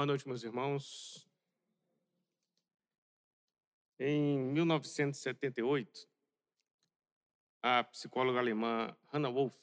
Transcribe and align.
Boa 0.00 0.06
noite, 0.06 0.26
meus 0.26 0.42
irmãos. 0.42 1.28
Em 3.98 4.38
1978, 4.38 6.08
a 7.62 7.84
psicóloga 7.84 8.38
alemã 8.38 8.96
Hannah 9.08 9.28
Wolff, 9.28 9.54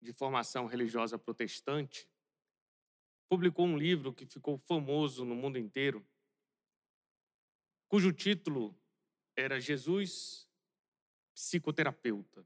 de 0.00 0.12
formação 0.12 0.66
religiosa 0.66 1.16
protestante, 1.16 2.10
publicou 3.28 3.64
um 3.64 3.78
livro 3.78 4.12
que 4.12 4.26
ficou 4.26 4.58
famoso 4.58 5.24
no 5.24 5.36
mundo 5.36 5.56
inteiro, 5.56 6.04
cujo 7.86 8.12
título 8.12 8.76
era 9.36 9.60
Jesus, 9.60 10.50
psicoterapeuta. 11.32 12.44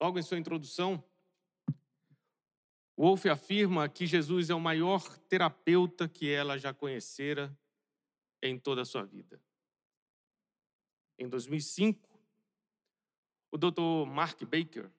Logo 0.00 0.18
em 0.18 0.22
sua 0.22 0.38
introdução, 0.38 1.04
Wolff 3.00 3.26
afirma 3.30 3.88
que 3.88 4.06
Jesus 4.06 4.50
é 4.50 4.54
o 4.54 4.60
maior 4.60 5.16
terapeuta 5.20 6.06
que 6.06 6.30
ela 6.30 6.58
já 6.58 6.74
conhecera 6.74 7.58
em 8.42 8.58
toda 8.58 8.82
a 8.82 8.84
sua 8.84 9.06
vida. 9.06 9.42
Em 11.18 11.26
2005, 11.26 12.06
o 13.50 13.56
Dr. 13.56 14.06
Mark 14.06 14.42
Baker 14.42 14.90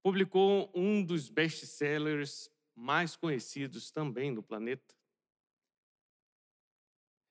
publicou 0.00 0.70
um 0.72 1.04
dos 1.04 1.28
best-sellers 1.28 2.48
mais 2.76 3.16
conhecidos 3.16 3.90
também 3.90 4.30
no 4.30 4.40
planeta, 4.40 4.94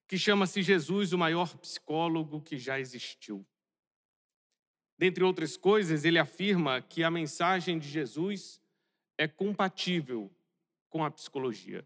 que 0.06 0.18
chama-se 0.18 0.62
Jesus, 0.62 1.14
o 1.14 1.18
maior 1.18 1.58
psicólogo 1.60 2.42
que 2.42 2.58
já 2.58 2.78
existiu. 2.78 3.48
Dentre 4.98 5.24
outras 5.24 5.56
coisas, 5.56 6.04
ele 6.04 6.20
afirma 6.20 6.82
que 6.82 7.06
a 7.06 7.10
mensagem 7.10 7.80
de 7.80 7.88
Jesus 7.88 8.60
é 9.20 9.28
compatível 9.28 10.32
com 10.90 11.04
a 11.04 11.12
psicologia. 11.12 11.86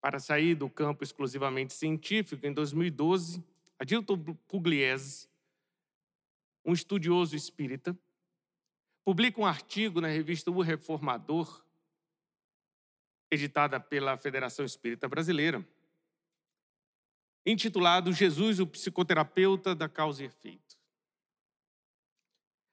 Para 0.00 0.18
sair 0.18 0.56
do 0.56 0.68
campo 0.68 1.04
exclusivamente 1.04 1.72
científico, 1.72 2.44
em 2.44 2.52
2012, 2.52 3.40
Adilton 3.78 4.18
Pugliese, 4.48 5.28
um 6.64 6.72
estudioso 6.72 7.36
espírita, 7.36 7.96
publica 9.04 9.40
um 9.40 9.46
artigo 9.46 10.00
na 10.00 10.08
revista 10.08 10.50
O 10.50 10.60
Reformador, 10.60 11.64
editada 13.30 13.78
pela 13.78 14.18
Federação 14.18 14.64
Espírita 14.64 15.08
Brasileira, 15.08 15.64
intitulado 17.46 18.12
Jesus, 18.12 18.58
o 18.58 18.66
psicoterapeuta 18.66 19.72
da 19.72 19.88
causa 19.88 20.24
e 20.24 20.26
efeito. 20.26 20.81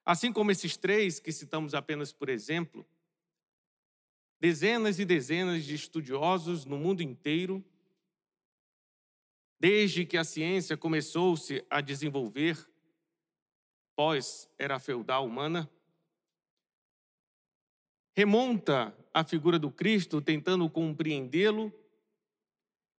Assim 0.10 0.34
como 0.34 0.50
esses 0.50 0.76
três 0.76 1.20
que 1.20 1.32
citamos 1.32 1.76
apenas 1.76 2.12
por 2.12 2.30
exemplo, 2.30 2.84
dezenas 4.40 4.98
e 4.98 5.06
dezenas 5.06 5.64
de 5.64 5.76
estudiosos 5.76 6.66
no 6.66 6.80
mundo 6.80 7.04
inteiro, 7.04 7.64
desde 9.60 10.08
que 10.08 10.18
a 10.18 10.24
ciência 10.24 10.76
começou-se 10.76 11.64
a 11.70 11.80
desenvolver 11.80 12.58
pós-era 13.96 14.80
feudal 14.80 15.28
humana, 15.28 15.72
remonta 18.18 18.98
a 19.14 19.24
figura 19.24 19.60
do 19.60 19.70
Cristo 19.70 20.20
tentando 20.20 20.68
compreendê-lo 20.72 21.72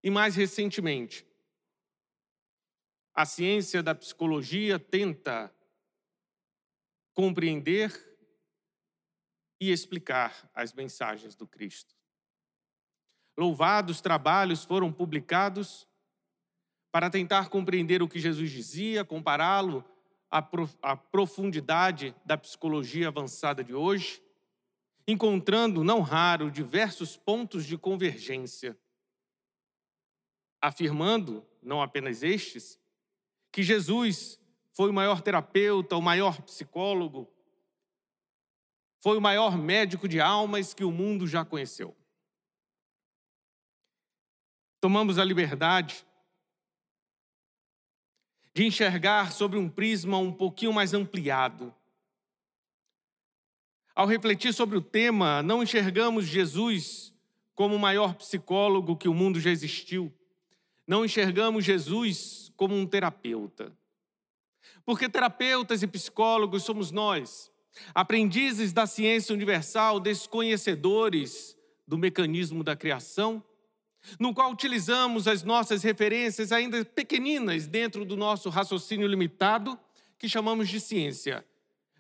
e 0.00 0.10
mais 0.10 0.36
recentemente, 0.36 1.26
a 3.12 3.26
ciência 3.26 3.82
da 3.82 3.96
psicologia 3.96 4.78
tenta 4.78 5.52
compreender 7.14 8.08
e 9.60 9.70
explicar 9.70 10.50
as 10.54 10.72
mensagens 10.72 11.36
do 11.36 11.46
Cristo. 11.46 11.94
Louvados 13.36 14.00
trabalhos 14.00 14.64
foram 14.64 14.92
publicados 14.92 15.86
para 16.90 17.10
tentar 17.10 17.48
compreender 17.48 18.02
o 18.02 18.08
que 18.08 18.18
Jesus 18.18 18.50
dizia, 18.50 19.04
compará-lo 19.04 19.84
à 20.30 20.96
profundidade 20.96 22.14
da 22.24 22.38
psicologia 22.38 23.08
avançada 23.08 23.62
de 23.62 23.74
hoje, 23.74 24.22
encontrando, 25.06 25.84
não 25.84 26.00
raro, 26.00 26.50
diversos 26.50 27.16
pontos 27.16 27.66
de 27.66 27.76
convergência, 27.76 28.78
afirmando, 30.60 31.46
não 31.62 31.82
apenas 31.82 32.22
estes, 32.22 32.78
que 33.52 33.62
Jesus 33.62 34.39
foi 34.80 34.88
o 34.88 34.94
maior 34.94 35.20
terapeuta, 35.20 35.94
o 35.94 36.00
maior 36.00 36.40
psicólogo, 36.40 37.30
foi 39.02 39.18
o 39.18 39.20
maior 39.20 39.58
médico 39.58 40.08
de 40.08 40.18
almas 40.18 40.72
que 40.72 40.82
o 40.82 40.90
mundo 40.90 41.26
já 41.26 41.44
conheceu. 41.44 41.94
Tomamos 44.80 45.18
a 45.18 45.24
liberdade 45.26 46.06
de 48.54 48.64
enxergar 48.64 49.32
sobre 49.32 49.58
um 49.58 49.68
prisma 49.68 50.16
um 50.16 50.32
pouquinho 50.32 50.72
mais 50.72 50.94
ampliado. 50.94 51.74
Ao 53.94 54.06
refletir 54.06 54.54
sobre 54.54 54.78
o 54.78 54.82
tema, 54.82 55.42
não 55.42 55.62
enxergamos 55.62 56.24
Jesus 56.24 57.14
como 57.54 57.76
o 57.76 57.78
maior 57.78 58.14
psicólogo 58.14 58.96
que 58.96 59.10
o 59.10 59.14
mundo 59.14 59.38
já 59.38 59.50
existiu. 59.50 60.10
Não 60.86 61.04
enxergamos 61.04 61.66
Jesus 61.66 62.50
como 62.56 62.74
um 62.74 62.86
terapeuta. 62.86 63.78
Porque 64.84 65.08
terapeutas 65.08 65.82
e 65.82 65.86
psicólogos 65.86 66.62
somos 66.62 66.90
nós, 66.90 67.50
aprendizes 67.94 68.72
da 68.72 68.86
ciência 68.86 69.34
universal, 69.34 70.00
desconhecedores 70.00 71.56
do 71.86 71.98
mecanismo 71.98 72.62
da 72.62 72.76
criação, 72.76 73.42
no 74.18 74.32
qual 74.32 74.50
utilizamos 74.50 75.28
as 75.28 75.42
nossas 75.42 75.82
referências 75.82 76.52
ainda 76.52 76.84
pequeninas 76.84 77.66
dentro 77.66 78.04
do 78.04 78.16
nosso 78.16 78.48
raciocínio 78.48 79.06
limitado, 79.06 79.78
que 80.18 80.28
chamamos 80.28 80.68
de 80.68 80.80
ciência, 80.80 81.44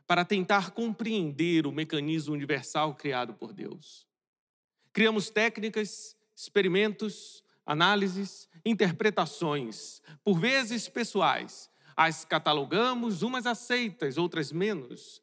para 0.06 0.24
tentar 0.24 0.70
compreender 0.70 1.66
o 1.66 1.72
mecanismo 1.72 2.34
universal 2.34 2.94
criado 2.94 3.34
por 3.34 3.52
Deus. 3.52 4.06
Criamos 4.92 5.30
técnicas, 5.30 6.16
experimentos, 6.34 7.44
análises, 7.64 8.48
interpretações, 8.64 10.02
por 10.24 10.38
vezes 10.38 10.88
pessoais, 10.88 11.69
as 12.02 12.24
catalogamos, 12.24 13.20
umas 13.20 13.44
aceitas, 13.44 14.16
outras 14.16 14.50
menos. 14.50 15.22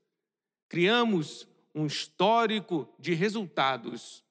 Criamos 0.70 1.48
um 1.74 1.88
histórico 1.88 2.88
de 3.00 3.16
resultados 3.16 4.24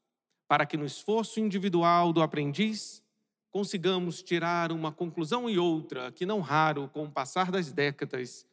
para 0.47 0.65
que 0.65 0.77
no 0.77 0.87
esforço 0.87 1.41
individual 1.41 2.13
do 2.13 2.23
aprendiz 2.23 3.03
consigamos 3.51 4.23
tirar 4.23 4.71
uma 4.71 4.93
conclusão 4.93 5.51
e 5.51 5.59
outra 5.59 6.13
que, 6.13 6.25
não 6.25 6.39
raro, 6.39 6.89
com 6.89 7.07
o 7.07 7.11
passar 7.11 7.51
das 7.51 7.73
décadas, 7.73 8.47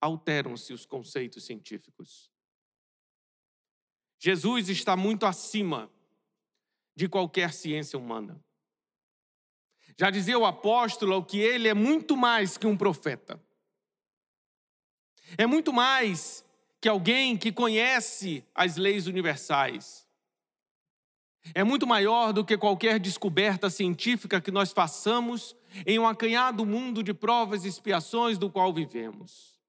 alteram-se 0.00 0.72
os 0.72 0.86
conceitos 0.86 1.44
científicos. 1.44 2.30
Jesus 4.20 4.68
está 4.68 4.96
muito 4.96 5.26
acima 5.26 5.90
de 6.94 7.08
qualquer 7.08 7.52
ciência 7.52 7.98
humana. 7.98 8.40
Já 10.00 10.08
dizia 10.08 10.38
o 10.38 10.46
apóstolo 10.46 11.22
que 11.22 11.38
ele 11.38 11.68
é 11.68 11.74
muito 11.74 12.16
mais 12.16 12.56
que 12.56 12.66
um 12.66 12.74
profeta. 12.74 13.38
É 15.36 15.46
muito 15.46 15.74
mais 15.74 16.42
que 16.80 16.88
alguém 16.88 17.36
que 17.36 17.52
conhece 17.52 18.42
as 18.54 18.76
leis 18.76 19.06
universais. 19.06 20.08
É 21.54 21.62
muito 21.62 21.86
maior 21.86 22.32
do 22.32 22.42
que 22.42 22.56
qualquer 22.56 22.98
descoberta 22.98 23.68
científica 23.68 24.40
que 24.40 24.50
nós 24.50 24.72
façamos 24.72 25.54
em 25.86 25.98
um 25.98 26.08
acanhado 26.08 26.64
mundo 26.64 27.02
de 27.02 27.12
provas 27.12 27.66
e 27.66 27.68
expiações 27.68 28.38
do 28.38 28.48
qual 28.48 28.72
vivemos. 28.72 29.60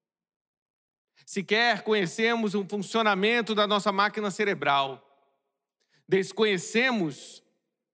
Sequer 1.26 1.82
conhecemos 1.82 2.54
o 2.54 2.64
funcionamento 2.64 3.54
da 3.54 3.66
nossa 3.66 3.92
máquina 3.92 4.30
cerebral. 4.30 5.06
Desconhecemos 6.08 7.42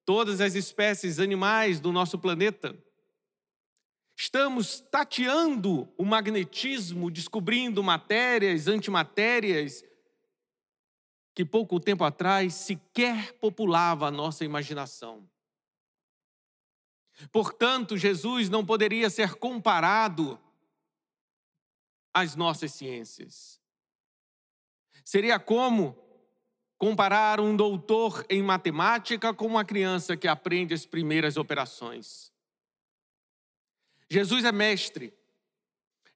todas 0.08 0.40
as 0.40 0.54
espécies 0.54 1.18
animais 1.18 1.80
do 1.80 1.92
nosso 1.92 2.18
planeta. 2.18 2.74
Estamos 4.16 4.80
tateando 4.80 5.86
o 5.98 6.02
magnetismo, 6.02 7.10
descobrindo 7.10 7.84
matérias, 7.84 8.68
antimatérias, 8.68 9.84
que 11.34 11.44
pouco 11.44 11.78
tempo 11.78 12.04
atrás 12.04 12.54
sequer 12.54 13.34
populava 13.34 14.06
a 14.06 14.10
nossa 14.10 14.46
imaginação. 14.46 15.28
Portanto, 17.30 17.98
Jesus 17.98 18.48
não 18.48 18.64
poderia 18.64 19.10
ser 19.10 19.34
comparado 19.34 20.40
às 22.14 22.34
nossas 22.34 22.72
ciências. 22.72 23.60
Seria 25.04 25.38
como 25.38 26.07
comparar 26.78 27.40
um 27.40 27.56
doutor 27.56 28.24
em 28.30 28.40
matemática 28.40 29.34
com 29.34 29.46
uma 29.46 29.64
criança 29.64 30.16
que 30.16 30.28
aprende 30.28 30.72
as 30.72 30.86
primeiras 30.86 31.36
operações. 31.36 32.32
Jesus 34.08 34.44
é 34.44 34.52
mestre, 34.52 35.12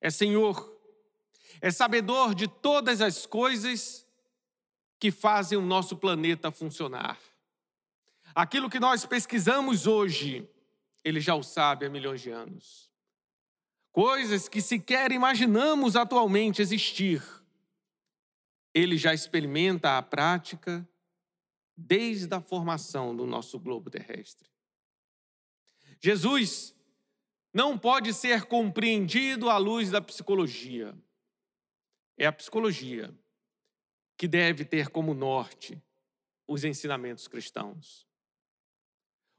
é 0.01 0.09
Senhor, 0.09 0.73
é 1.61 1.71
sabedor 1.71 2.35
de 2.35 2.47
todas 2.47 3.01
as 3.01 3.27
coisas 3.27 4.07
que 4.99 5.11
fazem 5.11 5.59
o 5.59 5.63
nosso 5.63 5.97
planeta 5.97 6.53
funcionar. 6.53 7.19
Aquilo 8.35 8.71
que 8.71 8.81
nós 8.81 9.05
pesquisamos 9.05 9.87
hoje, 9.87 10.49
ele 11.05 11.21
já 11.21 11.35
o 11.35 11.43
sabe 11.43 11.85
há 11.85 11.91
milhões 11.91 12.21
de 12.21 12.31
anos. 12.31 12.89
Coisas 13.91 14.49
que 14.49 14.63
sequer 14.63 15.13
imaginamos 15.13 15.97
atualmente 15.97 16.63
existir, 16.63 17.23
ele 18.75 18.97
já 18.97 19.13
experimenta 19.13 19.99
a 19.99 20.03
prática 20.03 20.87
desde 21.77 22.33
a 22.35 22.41
formação 22.41 23.15
do 23.15 23.27
nosso 23.27 23.59
globo 23.59 23.91
terrestre. 23.91 24.51
Jesus 26.01 26.75
não 27.53 27.79
pode 27.79 28.13
ser 28.15 28.45
compreendido 28.47 29.51
à 29.51 29.59
luz 29.59 29.91
da 29.91 30.01
psicologia. 30.01 30.95
É 32.17 32.27
a 32.27 32.33
psicologia 32.33 33.15
que 34.17 34.27
deve 34.27 34.65
ter 34.65 34.89
como 34.89 35.15
norte 35.15 35.83
os 36.47 36.65
ensinamentos 36.65 37.29
cristãos. 37.29 38.07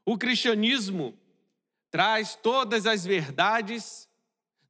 O 0.06 0.18
cristianismo 0.18 1.18
traz 1.90 2.36
todas 2.36 2.86
as 2.86 3.04
verdades 3.04 4.08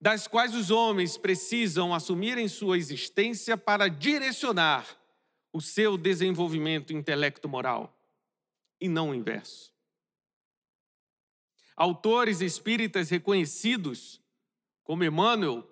das 0.04 0.28
quais 0.28 0.54
os 0.54 0.70
homens 0.70 1.16
precisam 1.16 1.94
assumir 1.94 2.36
em 2.36 2.46
sua 2.46 2.76
existência 2.76 3.56
para 3.56 3.88
direcionar 3.88 4.86
o 5.50 5.62
seu 5.62 5.96
desenvolvimento 5.96 6.92
intelecto-moral, 6.92 7.90
e 8.78 8.86
não 8.86 9.08
o 9.08 9.14
inverso. 9.14 9.72
Autores 11.74 12.42
espíritas 12.42 13.08
reconhecidos, 13.08 14.20
como 14.82 15.04
Emmanuel, 15.04 15.66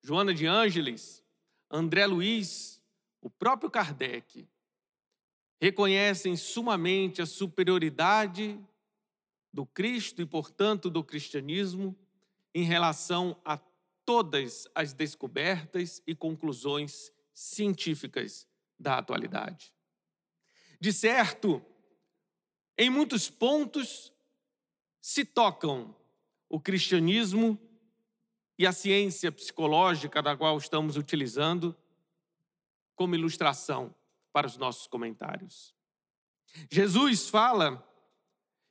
Joana 0.00 0.32
de 0.32 0.46
Ângeles, 0.46 1.20
André 1.68 2.06
Luiz, 2.06 2.80
o 3.20 3.28
próprio 3.28 3.68
Kardec, 3.68 4.48
reconhecem 5.60 6.36
sumamente 6.36 7.20
a 7.20 7.26
superioridade 7.26 8.60
do 9.52 9.66
Cristo 9.66 10.22
e, 10.22 10.24
portanto, 10.24 10.88
do 10.88 11.02
cristianismo 11.02 11.98
em 12.56 12.62
relação 12.62 13.38
a 13.44 13.58
todas 14.02 14.66
as 14.74 14.94
descobertas 14.94 16.02
e 16.06 16.14
conclusões 16.14 17.12
científicas 17.34 18.48
da 18.78 18.96
atualidade. 18.96 19.74
De 20.80 20.90
certo, 20.90 21.62
em 22.78 22.88
muitos 22.88 23.28
pontos 23.28 24.10
se 25.02 25.22
tocam 25.22 25.94
o 26.48 26.58
cristianismo 26.58 27.60
e 28.58 28.66
a 28.66 28.72
ciência 28.72 29.30
psicológica 29.30 30.22
da 30.22 30.34
qual 30.34 30.56
estamos 30.56 30.96
utilizando 30.96 31.76
como 32.94 33.14
ilustração 33.14 33.94
para 34.32 34.46
os 34.46 34.56
nossos 34.56 34.86
comentários. 34.86 35.74
Jesus 36.70 37.28
fala 37.28 37.86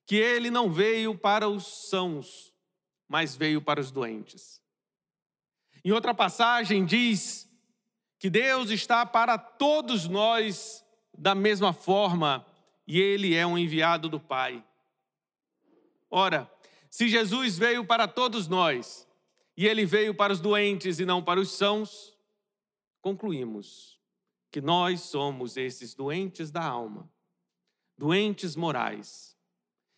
que 0.08 0.16
ele 0.16 0.50
não 0.50 0.74
veio 0.74 1.16
para 1.16 1.48
os 1.48 1.68
sãos, 1.88 2.55
mas 3.08 3.36
veio 3.36 3.62
para 3.62 3.80
os 3.80 3.92
doentes. 3.92 4.62
Em 5.84 5.92
outra 5.92 6.14
passagem 6.14 6.86
diz 6.86 7.50
que 8.18 8.30
Deus 8.30 8.70
está 8.70 9.06
para 9.06 9.38
todos 9.38 10.08
nós 10.08 10.84
da 11.18 11.36
mesma 11.36 11.74
forma 11.74 12.46
e 12.88 13.00
ele 13.00 13.36
é 13.36 13.46
um 13.46 13.58
enviado 13.58 14.10
do 14.10 14.20
Pai. 14.20 14.64
Ora, 16.10 16.52
se 16.90 17.08
Jesus 17.08 17.58
veio 17.58 17.86
para 17.86 18.08
todos 18.08 18.48
nós 18.48 19.08
e 19.56 19.68
ele 19.68 19.86
veio 19.86 20.14
para 20.16 20.34
os 20.34 20.40
doentes 20.40 21.00
e 21.00 21.06
não 21.06 21.24
para 21.24 21.40
os 21.40 21.52
sãos, 21.52 22.18
concluímos 23.02 24.00
que 24.52 24.62
nós 24.62 25.02
somos 25.02 25.58
esses 25.58 25.94
doentes 25.94 26.50
da 26.50 26.64
alma, 26.64 27.12
doentes 27.98 28.56
morais, 28.56 29.38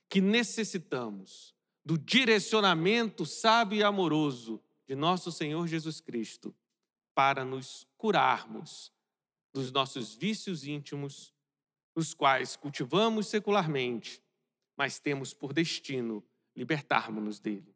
que 0.09 0.19
necessitamos 0.19 1.56
do 1.87 1.97
direcionamento 1.97 3.25
sábio 3.25 3.79
e 3.79 3.83
amoroso 3.83 4.61
de 4.85 4.93
nosso 4.93 5.31
Senhor 5.31 5.65
Jesus 5.69 6.01
Cristo 6.01 6.53
para 7.15 7.45
nos 7.45 7.87
curarmos 7.95 8.91
dos 9.53 9.71
nossos 9.71 10.13
vícios 10.13 10.65
íntimos, 10.65 11.33
os 11.95 12.13
quais 12.13 12.57
cultivamos 12.57 13.27
secularmente, 13.27 14.21
mas 14.75 14.99
temos 14.99 15.33
por 15.33 15.53
destino 15.53 16.21
libertarmos-nos 16.53 17.39
dele. 17.39 17.73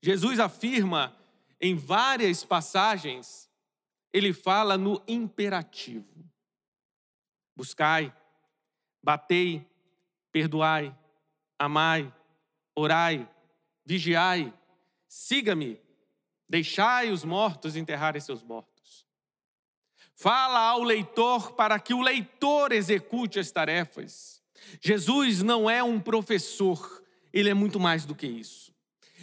Jesus 0.00 0.38
afirma 0.38 1.18
em 1.60 1.74
várias 1.74 2.44
passagens, 2.44 3.50
ele 4.12 4.32
fala 4.32 4.78
no 4.78 5.02
imperativo: 5.08 6.24
buscai, 7.56 8.16
batei, 9.02 9.68
perdoai, 10.30 10.96
amai, 11.58 12.14
orai, 12.74 13.28
vigiai, 13.84 14.52
siga-me, 15.08 15.80
Deixai 16.48 17.10
os 17.10 17.24
mortos 17.24 17.76
enterrarem 17.76 18.20
seus 18.20 18.42
mortos. 18.42 19.04
Fala 20.14 20.60
ao 20.60 20.82
leitor 20.82 21.52
para 21.52 21.78
que 21.78 21.94
o 21.94 22.00
leitor 22.00 22.72
execute 22.72 23.38
as 23.38 23.50
tarefas. 23.50 24.42
Jesus 24.80 25.42
não 25.42 25.68
é 25.68 25.82
um 25.82 26.00
professor, 26.00 27.02
ele 27.32 27.48
é 27.48 27.54
muito 27.54 27.80
mais 27.80 28.04
do 28.04 28.14
que 28.14 28.26
isso. 28.26 28.73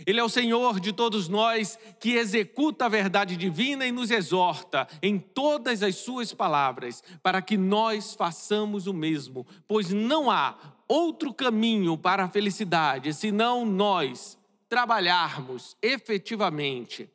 Ele 0.06 0.20
é 0.20 0.24
o 0.24 0.30
Senhor 0.30 0.80
de 0.80 0.94
todos 0.94 1.28
nós 1.28 1.78
que 2.00 2.12
executa 2.12 2.86
a 2.86 2.90
verdade 2.90 3.36
divina 3.36 3.86
e 3.86 3.92
nos 3.92 4.10
exorta 4.10 4.88
em 5.02 5.20
todas 5.20 5.84
as 5.84 5.96
suas 5.98 6.34
palavras 6.34 7.04
para 7.22 7.42
que 7.42 7.58
nós 7.58 8.14
façamos 8.14 8.88
o 8.88 8.94
mesmo, 8.94 9.46
pois 9.68 9.90
não 9.90 10.32
há 10.32 10.58
outro 10.88 11.34
caminho 11.34 11.98
para 11.98 12.24
a 12.24 12.30
felicidade 12.30 13.14
senão 13.14 13.66
nós 13.66 14.38
trabalharmos 14.68 15.76
efetivamente, 15.82 17.10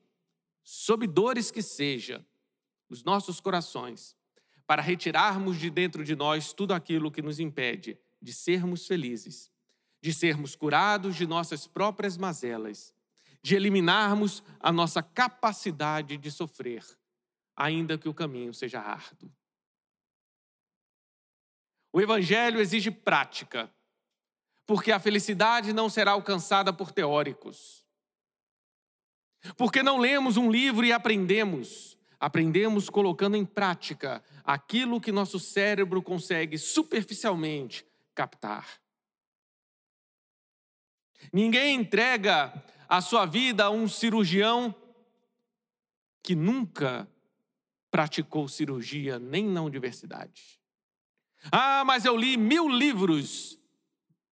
sob 0.62 1.06
dores 1.06 1.50
que 1.50 1.62
seja, 1.62 2.24
os 2.88 3.02
nossos 3.02 3.40
corações, 3.40 4.14
para 4.66 4.82
retirarmos 4.82 5.58
de 5.58 5.70
dentro 5.70 6.04
de 6.04 6.14
nós 6.14 6.52
tudo 6.52 6.74
aquilo 6.74 7.10
que 7.10 7.22
nos 7.22 7.40
impede 7.40 7.98
de 8.20 8.32
sermos 8.32 8.86
felizes, 8.86 9.50
de 10.00 10.12
sermos 10.12 10.54
curados 10.54 11.16
de 11.16 11.26
nossas 11.26 11.66
próprias 11.66 12.16
mazelas, 12.16 12.94
de 13.42 13.54
eliminarmos 13.54 14.42
a 14.60 14.72
nossa 14.72 15.02
capacidade 15.02 16.16
de 16.16 16.30
sofrer, 16.30 16.84
ainda 17.54 17.96
que 17.96 18.08
o 18.08 18.14
caminho 18.14 18.52
seja 18.52 18.80
árduo. 18.80 19.30
O 21.92 22.00
Evangelho 22.00 22.60
exige 22.60 22.90
prática, 22.90 23.72
porque 24.66 24.92
a 24.92 24.98
felicidade 24.98 25.72
não 25.72 25.88
será 25.88 26.10
alcançada 26.10 26.72
por 26.72 26.92
teóricos. 26.92 27.84
Porque 29.56 29.82
não 29.82 29.98
lemos 29.98 30.36
um 30.36 30.50
livro 30.50 30.84
e 30.84 30.92
aprendemos. 30.92 31.96
Aprendemos 32.18 32.90
colocando 32.90 33.36
em 33.36 33.44
prática 33.44 34.22
aquilo 34.42 35.00
que 35.00 35.12
nosso 35.12 35.38
cérebro 35.38 36.02
consegue 36.02 36.58
superficialmente 36.58 37.86
captar. 38.14 38.66
Ninguém 41.32 41.76
entrega 41.76 42.52
a 42.88 43.00
sua 43.00 43.26
vida 43.26 43.64
a 43.64 43.70
um 43.70 43.88
cirurgião 43.88 44.74
que 46.22 46.34
nunca 46.34 47.08
praticou 47.90 48.48
cirurgia 48.48 49.18
nem 49.18 49.46
na 49.46 49.62
universidade. 49.62 50.60
Ah, 51.50 51.84
mas 51.84 52.04
eu 52.04 52.16
li 52.16 52.36
mil 52.36 52.68
livros 52.68 53.58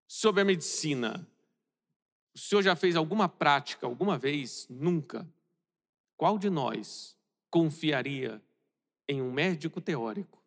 sobre 0.07 0.41
a 0.41 0.45
medicina. 0.45 1.27
O 2.33 2.39
senhor 2.39 2.61
já 2.61 2.75
fez 2.75 2.95
alguma 2.95 3.29
prática 3.29 3.85
alguma 3.85 4.17
vez? 4.17 4.67
Nunca. 4.69 5.27
Qual 6.17 6.37
de 6.37 6.49
nós 6.49 7.17
confiaria 7.49 8.41
em 9.07 9.21
um 9.21 9.31
médico 9.31 9.79
teórico? 9.79 10.43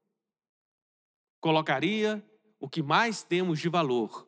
Colocaria 1.40 2.22
o 2.60 2.68
que 2.68 2.82
mais 2.82 3.22
temos 3.22 3.58
de 3.58 3.68
valor 3.68 4.27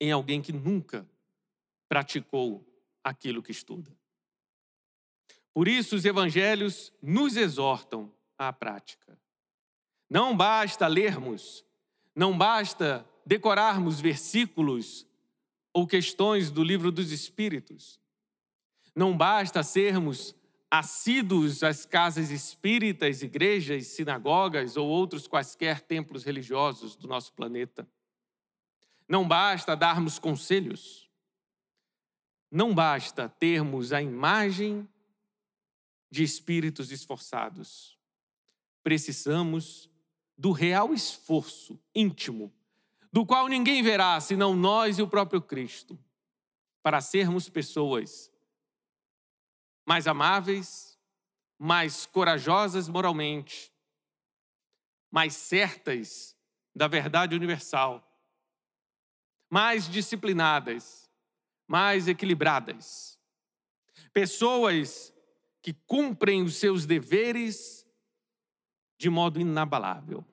em 0.00 0.12
alguém 0.12 0.40
que 0.40 0.52
nunca 0.52 1.08
praticou 1.88 2.64
aquilo 3.02 3.42
que 3.42 3.50
estuda. 3.50 3.90
Por 5.52 5.66
isso, 5.66 5.96
os 5.96 6.04
evangelhos 6.04 6.92
nos 7.02 7.36
exortam 7.36 8.12
à 8.36 8.52
prática. 8.52 9.18
Não 10.08 10.36
basta 10.36 10.86
lermos, 10.86 11.64
não 12.14 12.36
basta 12.36 13.04
decorarmos 13.26 14.00
versículos 14.00 15.06
ou 15.72 15.86
questões 15.86 16.50
do 16.50 16.62
livro 16.62 16.90
dos 16.90 17.12
Espíritos. 17.12 18.00
Não 18.94 19.16
basta 19.16 19.62
sermos 19.62 20.34
assíduos 20.70 21.62
às 21.62 21.86
casas 21.86 22.30
espíritas, 22.30 23.22
igrejas, 23.22 23.86
sinagogas 23.88 24.76
ou 24.76 24.88
outros 24.88 25.26
quaisquer 25.26 25.80
templos 25.80 26.24
religiosos 26.24 26.94
do 26.94 27.08
nosso 27.08 27.32
planeta. 27.32 27.88
Não 29.08 29.26
basta 29.26 29.74
darmos 29.74 30.18
conselhos. 30.18 31.08
Não 32.50 32.74
basta 32.74 33.28
termos 33.28 33.92
a 33.92 34.02
imagem 34.02 34.86
de 36.10 36.22
espíritos 36.22 36.90
esforçados. 36.90 37.98
Precisamos 38.82 39.90
do 40.36 40.52
real 40.52 40.94
esforço 40.94 41.80
íntimo, 41.94 42.52
do 43.12 43.26
qual 43.26 43.48
ninguém 43.48 43.82
verá 43.82 44.20
senão 44.20 44.54
nós 44.54 44.98
e 44.98 45.02
o 45.02 45.08
próprio 45.08 45.40
Cristo, 45.42 45.98
para 46.82 47.00
sermos 47.00 47.48
pessoas 47.48 48.30
mais 49.84 50.06
amáveis, 50.06 50.98
mais 51.58 52.06
corajosas 52.06 52.88
moralmente, 52.88 53.72
mais 55.10 55.34
certas 55.34 56.36
da 56.74 56.86
verdade 56.86 57.34
universal, 57.34 58.07
mais 59.50 59.88
disciplinadas, 59.88 61.10
mais 61.66 62.08
equilibradas. 62.08 63.18
Pessoas 64.12 65.12
que 65.62 65.72
cumprem 65.72 66.42
os 66.42 66.56
seus 66.56 66.86
deveres 66.86 67.86
de 68.98 69.08
modo 69.08 69.40
inabalável. 69.40 70.24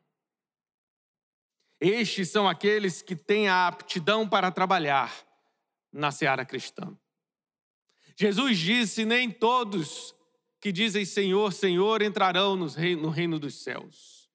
Estes 1.80 2.30
são 2.30 2.48
aqueles 2.48 3.02
que 3.02 3.16
têm 3.16 3.48
a 3.48 3.68
aptidão 3.68 4.28
para 4.28 4.52
trabalhar 4.52 5.14
na 5.92 6.12
seara 6.12 6.46
cristã. 6.46 6.98
Jesus 8.16 8.58
disse: 8.58 9.06
Nem 9.06 9.30
todos 9.30 10.16
que 10.60 10.72
dizem 10.72 11.06
Senhor, 11.06 11.52
Senhor 11.54 12.02
entrarão 12.02 12.56
no 12.56 13.10
reino 13.10 13.38
dos 13.38 13.62
céus, 13.62 14.30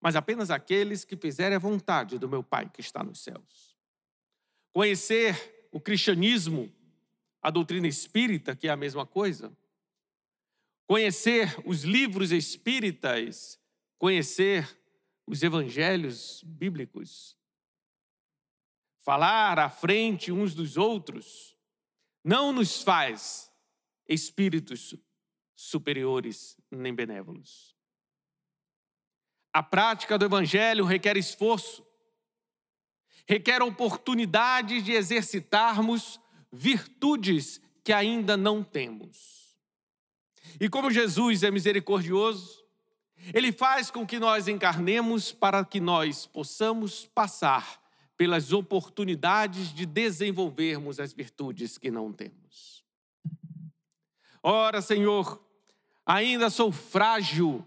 mas 0.00 0.16
apenas 0.16 0.50
aqueles 0.50 1.04
que 1.04 1.16
fizerem 1.16 1.56
a 1.56 1.60
vontade 1.60 2.18
do 2.18 2.28
meu 2.28 2.42
Pai 2.42 2.70
que 2.70 2.80
está 2.80 3.02
nos 3.02 3.20
céus. 3.20 3.65
Conhecer 4.76 5.68
o 5.72 5.80
cristianismo, 5.80 6.70
a 7.40 7.50
doutrina 7.50 7.88
espírita, 7.88 8.54
que 8.54 8.68
é 8.68 8.70
a 8.70 8.76
mesma 8.76 9.06
coisa, 9.06 9.56
conhecer 10.86 11.56
os 11.64 11.82
livros 11.82 12.30
espíritas, 12.30 13.58
conhecer 13.96 14.78
os 15.26 15.42
evangelhos 15.42 16.42
bíblicos, 16.44 17.38
falar 18.98 19.58
à 19.58 19.70
frente 19.70 20.30
uns 20.30 20.54
dos 20.54 20.76
outros, 20.76 21.56
não 22.22 22.52
nos 22.52 22.82
faz 22.82 23.50
espíritos 24.06 24.94
superiores 25.54 26.54
nem 26.70 26.94
benévolos. 26.94 27.74
A 29.54 29.62
prática 29.62 30.18
do 30.18 30.26
evangelho 30.26 30.84
requer 30.84 31.16
esforço, 31.16 31.85
requer 33.26 33.62
oportunidade 33.62 34.80
de 34.80 34.92
exercitarmos 34.92 36.20
virtudes 36.52 37.60
que 37.82 37.92
ainda 37.92 38.36
não 38.36 38.62
temos. 38.62 39.56
E 40.60 40.68
como 40.68 40.90
Jesus 40.90 41.42
é 41.42 41.50
misericordioso, 41.50 42.64
ele 43.34 43.50
faz 43.52 43.90
com 43.90 44.06
que 44.06 44.18
nós 44.18 44.46
encarnemos 44.46 45.32
para 45.32 45.64
que 45.64 45.80
nós 45.80 46.26
possamos 46.26 47.06
passar 47.06 47.82
pelas 48.16 48.52
oportunidades 48.52 49.74
de 49.74 49.84
desenvolvermos 49.84 50.98
as 51.00 51.12
virtudes 51.12 51.76
que 51.76 51.90
não 51.90 52.12
temos. 52.12 52.84
Ora, 54.42 54.80
Senhor, 54.80 55.42
ainda 56.04 56.48
sou 56.48 56.70
frágil 56.70 57.66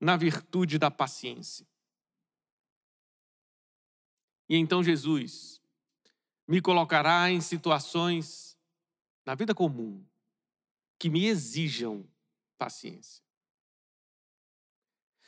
na 0.00 0.16
virtude 0.16 0.78
da 0.78 0.90
paciência. 0.90 1.66
E 4.48 4.56
então 4.56 4.82
Jesus 4.82 5.60
me 6.46 6.60
colocará 6.60 7.30
em 7.30 7.40
situações 7.40 8.58
na 9.24 9.34
vida 9.34 9.54
comum 9.54 10.04
que 10.98 11.08
me 11.08 11.26
exijam 11.26 12.06
paciência. 12.58 13.24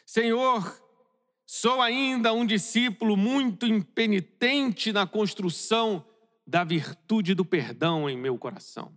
Senhor, 0.05 0.83
sou 1.45 1.81
ainda 1.81 2.33
um 2.33 2.47
discípulo 2.47 3.17
muito 3.17 3.67
impenitente 3.67 4.93
na 4.93 5.07
construção 5.07 6.07
da 6.47 6.63
virtude 6.63 7.35
do 7.35 7.45
perdão 7.45 8.09
em 8.09 8.17
meu 8.17 8.39
coração. 8.39 8.97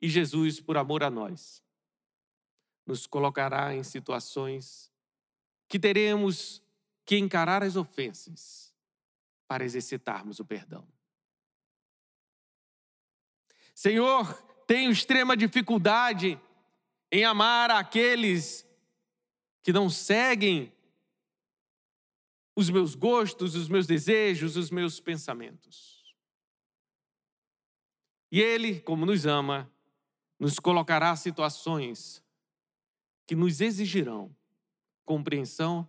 E 0.00 0.08
Jesus, 0.08 0.60
por 0.60 0.76
amor 0.76 1.02
a 1.02 1.10
nós, 1.10 1.62
nos 2.86 3.06
colocará 3.06 3.74
em 3.74 3.82
situações 3.82 4.92
que 5.68 5.78
teremos 5.78 6.61
que 7.04 7.16
encarar 7.16 7.62
as 7.62 7.76
ofensas 7.76 8.74
para 9.46 9.64
exercitarmos 9.64 10.40
o 10.40 10.44
perdão. 10.44 10.86
Senhor, 13.74 14.34
tenho 14.66 14.90
extrema 14.90 15.36
dificuldade 15.36 16.40
em 17.10 17.24
amar 17.24 17.70
aqueles 17.70 18.66
que 19.62 19.72
não 19.72 19.90
seguem 19.90 20.72
os 22.56 22.70
meus 22.70 22.94
gostos, 22.94 23.54
os 23.54 23.68
meus 23.68 23.86
desejos, 23.86 24.56
os 24.56 24.70
meus 24.70 25.00
pensamentos. 25.00 26.14
E 28.30 28.40
Ele, 28.40 28.80
como 28.80 29.04
nos 29.04 29.26
ama, 29.26 29.70
nos 30.38 30.58
colocará 30.58 31.14
situações 31.16 32.22
que 33.26 33.34
nos 33.34 33.60
exigirão 33.60 34.34
compreensão, 35.04 35.86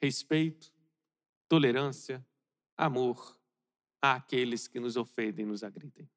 respeito, 0.00 0.72
tolerância, 1.48 2.24
amor 2.76 3.38
àqueles 4.00 4.66
que 4.66 4.80
nos 4.80 4.96
ofendem 4.96 5.44
e 5.44 5.48
nos 5.48 5.62
agridem. 5.62 6.08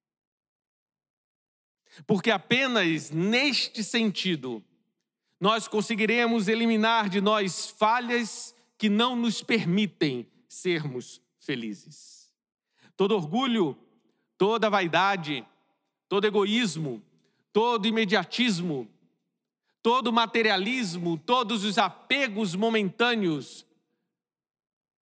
Porque 2.07 2.31
apenas 2.31 3.11
neste 3.11 3.83
sentido 3.83 4.63
nós 5.39 5.67
conseguiremos 5.67 6.47
eliminar 6.47 7.09
de 7.09 7.19
nós 7.19 7.67
falhas 7.67 8.55
que 8.77 8.89
não 8.89 9.15
nos 9.15 9.43
permitem 9.43 10.25
sermos 10.47 11.21
felizes. 11.39 12.33
Todo 12.95 13.15
orgulho, 13.15 13.77
toda 14.37 14.69
vaidade, 14.69 15.45
todo 16.07 16.25
egoísmo, 16.25 17.03
todo 17.51 17.87
imediatismo, 17.87 18.89
todo 19.81 20.13
materialismo, 20.13 21.17
todos 21.17 21.63
os 21.63 21.77
apegos 21.77 22.55
momentâneos, 22.55 23.65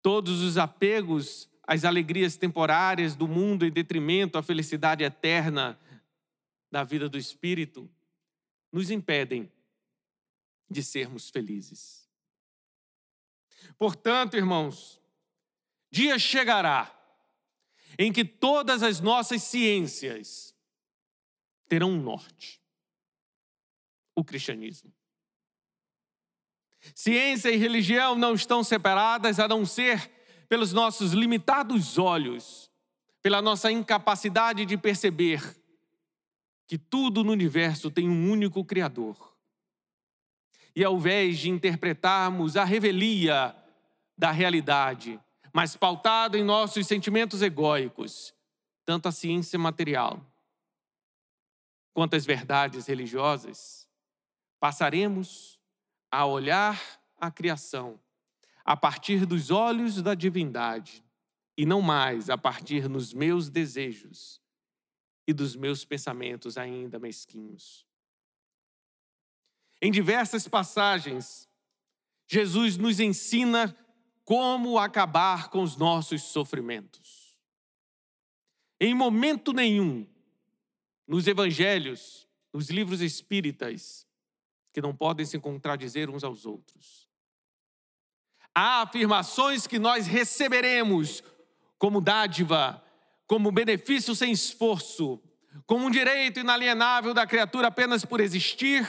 todos 0.09 0.41
os 0.41 0.57
apegos 0.57 1.51
às 1.63 1.85
alegrias 1.85 2.35
temporárias 2.35 3.15
do 3.15 3.29
mundo 3.29 3.67
em 3.67 3.71
detrimento 3.71 4.39
à 4.39 4.43
felicidade 4.43 5.05
eterna 5.05 5.79
da 6.71 6.83
vida 6.83 7.11
do 7.11 7.19
Espírito 7.19 7.91
nos 8.73 8.91
impedem 8.91 9.53
de 10.71 10.83
sermos 10.83 11.29
felizes. 11.29 12.09
Portanto, 13.77 14.35
irmãos, 14.35 14.99
dia 15.91 16.19
chegará 16.19 16.91
em 17.99 18.11
que 18.11 18.25
todas 18.25 18.83
as 18.83 19.01
nossas 19.01 19.43
ciências 19.43 20.57
terão 21.69 21.91
um 21.91 22.01
norte: 22.01 22.63
o 24.17 24.25
cristianismo. 24.25 24.91
Ciência 26.95 27.51
e 27.51 27.57
religião 27.57 28.15
não 28.15 28.35
estão 28.35 28.63
separadas 28.63 29.39
a 29.39 29.49
não 29.49 29.67
ser 29.67 30.11
pelos 30.49 30.73
nossos 30.73 31.13
limitados 31.13 31.99
olhos, 31.99 32.71
pela 33.23 33.43
nossa 33.43 33.71
incapacidade 33.71 34.65
de 34.65 34.77
perceber 34.77 35.43
que 36.67 36.79
tudo 36.79 37.25
no 37.25 37.33
universo 37.33 37.91
tem 37.91 38.09
um 38.09 38.31
único 38.31 38.65
Criador. 38.65 39.37
E 40.75 40.85
ao 40.85 40.97
invés 40.97 41.39
de 41.39 41.51
interpretarmos 41.51 42.57
a 42.57 42.65
revelia 42.65 43.57
da 44.17 44.31
realidade, 44.31 45.19
mas 45.53 45.77
pautado 45.77 46.37
em 46.37 46.45
nossos 46.45 46.87
sentimentos 46.87 47.43
egóicos, 47.43 48.35
tanto 48.85 49.09
a 49.09 49.13
ciência 49.13 49.59
material 49.59 50.25
quanto 51.93 52.15
as 52.15 52.25
verdades 52.25 52.87
religiosas, 52.87 53.89
passaremos 54.61 55.58
a 56.11 56.25
olhar 56.25 56.81
a 57.17 57.31
criação 57.31 58.01
a 58.65 58.77
partir 58.77 59.25
dos 59.25 59.51
olhos 59.51 60.03
da 60.03 60.15
divindade 60.15 61.03
e 61.57 61.65
não 61.65 61.81
mais 61.81 62.29
a 62.29 62.37
partir 62.37 62.87
dos 62.87 63.15
meus 63.15 63.49
desejos 63.49 64.41
e 65.27 65.33
dos 65.33 65.57
meus 65.57 65.85
pensamentos 65.85 66.57
ainda 66.57 66.99
mesquinhos. 66.99 67.87
Em 69.81 69.91
diversas 69.91 70.49
passagens, 70.49 71.49
Jesus 72.27 72.77
nos 72.77 73.01
ensina 73.01 73.77
como 74.25 74.79
acabar 74.79 75.49
com 75.49 75.63
os 75.63 75.77
nossos 75.77 76.23
sofrimentos. 76.23 77.39
Em 78.81 78.95
momento 78.95 79.53
nenhum, 79.53 80.07
nos 81.07 81.27
evangelhos, 81.27 82.29
nos 82.53 82.71
livros 82.71 83.01
espíritas, 83.01 84.07
que 84.79 84.83
não 84.83 84.95
podem 84.95 85.27
se 85.27 85.41
contradizer 85.41 86.09
uns 86.09 86.23
aos 86.23 86.47
outros, 86.47 87.09
há 88.55 88.83
afirmações 88.83 89.67
que 89.67 89.77
nós 89.77 90.07
receberemos 90.07 91.21
como 91.77 92.01
dádiva 92.01 92.81
como 93.27 93.51
benefício 93.51 94.15
sem 94.15 94.31
esforço, 94.31 95.21
como 95.67 95.87
um 95.87 95.91
direito 95.91 96.39
inalienável 96.39 97.13
da 97.13 97.27
criatura 97.27 97.67
apenas 97.67 98.05
por 98.05 98.21
existir, 98.21 98.89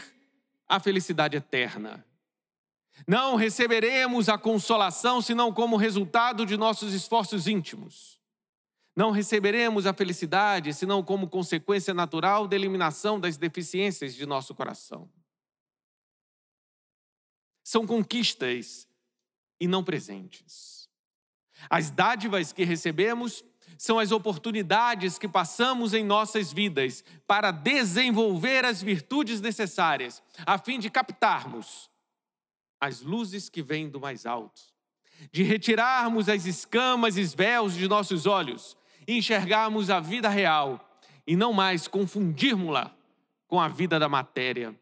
a 0.67 0.79
felicidade 0.79 1.36
eterna. 1.36 2.05
Não 3.08 3.36
receberemos 3.36 4.29
a 4.29 4.38
consolação 4.38 5.22
senão 5.22 5.51
como 5.51 5.75
resultado 5.75 6.46
de 6.46 6.55
nossos 6.55 6.93
esforços 6.93 7.48
íntimos. 7.48 8.22
Não 8.96 9.10
receberemos 9.10 9.88
a 9.88 9.93
felicidade 9.93 10.74
senão 10.74 11.01
como 11.01 11.27
consequência 11.27 11.93
natural 11.93 12.48
da 12.48 12.55
eliminação 12.55 13.19
das 13.19 13.38
deficiências 13.38 14.13
de 14.13 14.25
nosso 14.25 14.53
coração. 14.53 15.10
São 17.70 17.86
conquistas 17.86 18.88
e 19.60 19.68
não 19.68 19.84
presentes. 19.84 20.90
As 21.70 21.92
dádivas 21.92 22.52
que 22.52 22.64
recebemos 22.64 23.46
são 23.78 24.00
as 24.00 24.12
oportunidades 24.12 25.20
que 25.20 25.28
passamos 25.28 25.94
em 25.94 26.04
nossas 26.04 26.52
vidas 26.52 27.04
para 27.28 27.52
desenvolver 27.52 28.66
as 28.66 28.82
virtudes 28.82 29.40
necessárias, 29.40 30.20
a 30.48 30.58
fim 30.58 30.80
de 30.80 30.90
captarmos 30.90 31.92
as 32.82 33.04
luzes 33.04 33.50
que 33.50 33.62
vêm 33.62 33.88
do 33.88 34.00
mais 34.00 34.26
alto, 34.26 34.60
de 35.32 35.44
retirarmos 35.44 36.28
as 36.28 36.48
escamas 36.48 37.18
e 37.18 37.24
véus 37.24 37.76
de 37.76 37.88
nossos 37.88 38.26
olhos 38.26 38.76
e 39.08 39.16
enxergarmos 39.16 39.92
a 39.92 40.00
vida 40.00 40.28
real 40.28 41.00
e 41.28 41.36
não 41.36 41.54
mais 41.54 41.88
confundirmos-la 41.88 42.98
com 43.48 43.62
a 43.62 43.68
vida 43.68 44.00
da 44.00 44.10
matéria, 44.10 44.76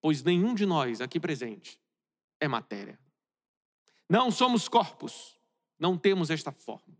pois 0.00 0.24
nenhum 0.24 0.56
de 0.56 0.66
nós 0.66 1.00
aqui 1.00 1.20
presente 1.20 1.78
é 2.46 2.48
matéria. 2.48 2.98
Não 4.08 4.30
somos 4.30 4.68
corpos, 4.68 5.36
não 5.78 5.98
temos 5.98 6.30
esta 6.30 6.52
forma. 6.52 6.96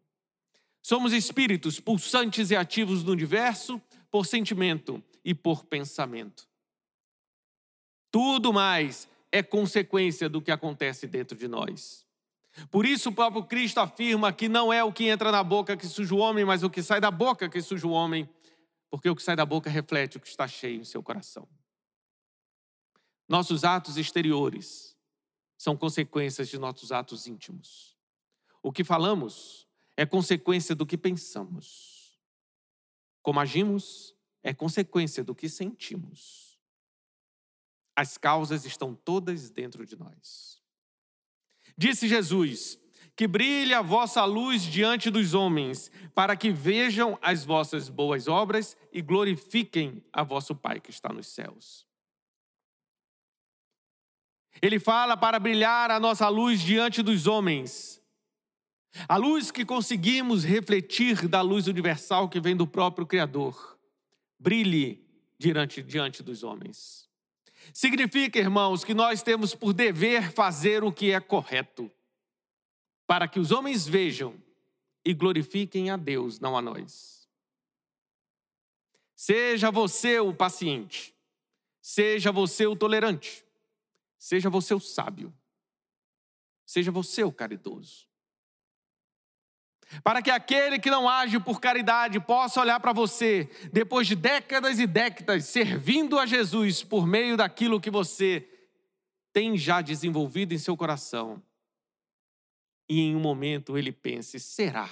Somos 0.82 1.12
espíritos 1.12 1.80
pulsantes 1.80 2.50
e 2.50 2.56
ativos 2.56 3.02
no 3.02 3.12
universo 3.12 3.80
por 4.10 4.26
sentimento 4.26 5.02
e 5.24 5.34
por 5.34 5.64
pensamento. 5.64 6.48
Tudo 8.10 8.52
mais 8.52 9.08
é 9.32 9.42
consequência 9.42 10.28
do 10.28 10.40
que 10.40 10.50
acontece 10.50 11.06
dentro 11.06 11.36
de 11.36 11.48
nós. 11.48 12.06
Por 12.70 12.86
isso, 12.86 13.10
o 13.10 13.12
próprio 13.12 13.44
Cristo 13.44 13.78
afirma 13.78 14.32
que 14.32 14.48
não 14.48 14.72
é 14.72 14.82
o 14.82 14.92
que 14.92 15.08
entra 15.08 15.30
na 15.30 15.42
boca 15.42 15.76
que 15.76 15.86
suja 15.86 16.14
o 16.14 16.18
homem, 16.18 16.44
mas 16.44 16.62
o 16.62 16.70
que 16.70 16.82
sai 16.82 17.00
da 17.00 17.10
boca 17.10 17.48
que 17.48 17.60
suja 17.60 17.86
o 17.86 17.90
homem, 17.90 18.28
porque 18.88 19.10
o 19.10 19.16
que 19.16 19.22
sai 19.22 19.36
da 19.36 19.44
boca 19.44 19.68
reflete 19.68 20.16
o 20.16 20.20
que 20.20 20.28
está 20.28 20.48
cheio 20.48 20.80
em 20.80 20.84
seu 20.84 21.02
coração. 21.02 21.46
Nossos 23.28 23.64
atos 23.64 23.96
exteriores 23.98 24.95
são 25.56 25.76
consequências 25.76 26.48
de 26.48 26.58
nossos 26.58 26.92
atos 26.92 27.26
íntimos. 27.26 27.96
O 28.62 28.72
que 28.72 28.84
falamos 28.84 29.66
é 29.96 30.04
consequência 30.04 30.74
do 30.74 30.84
que 30.84 30.98
pensamos. 30.98 32.18
Como 33.22 33.40
agimos 33.40 34.14
é 34.42 34.52
consequência 34.52 35.24
do 35.24 35.34
que 35.34 35.48
sentimos. 35.48 36.58
As 37.96 38.18
causas 38.18 38.64
estão 38.64 38.94
todas 38.94 39.50
dentro 39.50 39.86
de 39.86 39.96
nós. 39.96 40.62
Disse 41.76 42.06
Jesus: 42.06 42.78
Que 43.16 43.26
brilhe 43.26 43.72
a 43.72 43.82
vossa 43.82 44.24
luz 44.24 44.62
diante 44.62 45.10
dos 45.10 45.34
homens, 45.34 45.90
para 46.14 46.36
que 46.36 46.52
vejam 46.52 47.18
as 47.22 47.44
vossas 47.44 47.88
boas 47.88 48.28
obras 48.28 48.76
e 48.92 49.00
glorifiquem 49.00 50.04
a 50.12 50.22
vosso 50.22 50.54
Pai 50.54 50.80
que 50.80 50.90
está 50.90 51.12
nos 51.12 51.26
céus. 51.26 51.86
Ele 54.60 54.78
fala 54.78 55.16
para 55.16 55.38
brilhar 55.38 55.90
a 55.90 56.00
nossa 56.00 56.28
luz 56.28 56.60
diante 56.60 57.02
dos 57.02 57.26
homens. 57.26 58.02
A 59.08 59.16
luz 59.16 59.50
que 59.50 59.64
conseguimos 59.64 60.44
refletir 60.44 61.28
da 61.28 61.42
luz 61.42 61.66
universal 61.66 62.28
que 62.28 62.40
vem 62.40 62.56
do 62.56 62.66
próprio 62.66 63.06
Criador. 63.06 63.78
Brilhe 64.38 65.04
diante, 65.38 65.82
diante 65.82 66.22
dos 66.22 66.42
homens. 66.42 67.08
Significa, 67.72 68.38
irmãos, 68.38 68.84
que 68.84 68.94
nós 68.94 69.22
temos 69.22 69.54
por 69.54 69.72
dever 69.72 70.32
fazer 70.32 70.84
o 70.84 70.92
que 70.92 71.12
é 71.12 71.20
correto, 71.20 71.90
para 73.06 73.26
que 73.28 73.40
os 73.40 73.50
homens 73.50 73.86
vejam 73.86 74.34
e 75.04 75.12
glorifiquem 75.12 75.90
a 75.90 75.96
Deus, 75.96 76.40
não 76.40 76.56
a 76.56 76.62
nós. 76.62 77.28
Seja 79.14 79.70
você 79.70 80.20
o 80.20 80.34
paciente, 80.34 81.14
seja 81.80 82.30
você 82.30 82.66
o 82.66 82.76
tolerante, 82.76 83.45
seja 84.26 84.50
você 84.50 84.74
o 84.74 84.80
sábio, 84.80 85.32
seja 86.64 86.90
você 86.90 87.22
o 87.22 87.32
caridoso 87.32 88.06
para 90.02 90.20
que 90.20 90.30
aquele 90.30 90.78
que 90.78 90.90
não 90.90 91.08
age 91.08 91.38
por 91.38 91.60
caridade 91.60 92.18
possa 92.18 92.60
olhar 92.60 92.80
para 92.80 92.92
você, 92.92 93.48
depois 93.72 94.06
de 94.06 94.16
décadas 94.16 94.78
e 94.78 94.86
décadas 94.86 95.44
servindo 95.44 96.18
a 96.18 96.26
Jesus 96.26 96.82
por 96.82 97.06
meio 97.06 97.36
daquilo 97.36 97.80
que 97.80 97.90
você 97.90 98.48
tem 99.32 99.56
já 99.56 99.80
desenvolvido 99.80 100.52
em 100.52 100.58
seu 100.58 100.76
coração, 100.76 101.42
e 102.88 103.00
em 103.00 103.14
um 103.16 103.20
momento 103.20 103.76
ele 103.76 103.92
pense: 103.92 104.40
será 104.40 104.88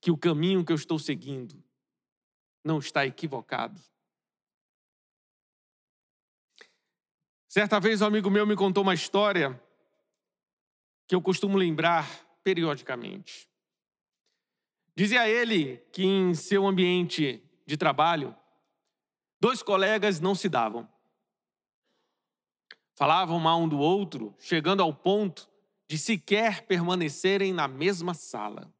que 0.00 0.10
o 0.10 0.18
caminho 0.18 0.64
que 0.64 0.72
eu 0.72 0.76
estou 0.76 0.98
seguindo 0.98 1.62
não 2.64 2.78
está 2.78 3.06
equivocado? 3.06 3.80
Certa 7.52 7.78
vez 7.78 8.00
um 8.00 8.06
amigo 8.06 8.30
meu 8.30 8.46
me 8.46 8.56
contou 8.56 8.82
uma 8.82 8.94
história 8.94 9.62
que 11.06 11.14
eu 11.14 11.20
costumo 11.20 11.58
lembrar 11.58 12.08
periodicamente. 12.42 13.46
Dizia 14.96 15.28
ele 15.28 15.76
que 15.92 16.02
em 16.02 16.32
seu 16.32 16.66
ambiente 16.66 17.44
de 17.66 17.76
trabalho, 17.76 18.34
dois 19.38 19.62
colegas 19.62 20.18
não 20.18 20.34
se 20.34 20.48
davam. 20.48 20.88
Falavam 22.94 23.38
mal 23.38 23.60
um 23.60 23.68
do 23.68 23.78
outro, 23.78 24.34
chegando 24.38 24.82
ao 24.82 24.94
ponto 24.94 25.46
de 25.86 25.98
sequer 25.98 26.62
permanecerem 26.66 27.52
na 27.52 27.68
mesma 27.68 28.14
sala. 28.14 28.72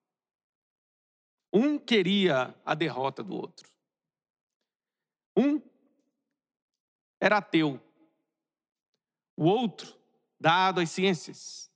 Um 1.53 1.79
queria 1.79 2.59
a 2.65 2.75
derrota 2.75 3.23
do 3.23 3.35
outro. 3.35 3.71
Um 5.37 5.61
era 7.21 7.37
ateu, 7.37 7.79
o 9.37 9.45
outro 9.45 9.97
dado 10.39 10.81
às 10.81 10.91
ciências. 10.91 11.71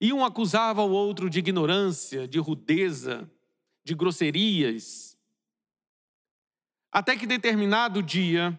E 0.00 0.12
um 0.12 0.24
acusava 0.24 0.82
o 0.82 0.90
outro 0.90 1.28
de 1.30 1.38
ignorância, 1.38 2.28
de 2.28 2.38
rudeza, 2.38 3.30
de 3.84 3.94
grosserias. 3.94 5.16
Até 6.90 7.16
que 7.16 7.26
determinado 7.26 8.02
dia, 8.02 8.58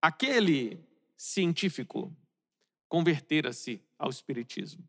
aquele 0.00 0.84
científico 1.16 2.14
convertera-se 2.88 3.82
ao 3.98 4.10
Espiritismo. 4.10 4.88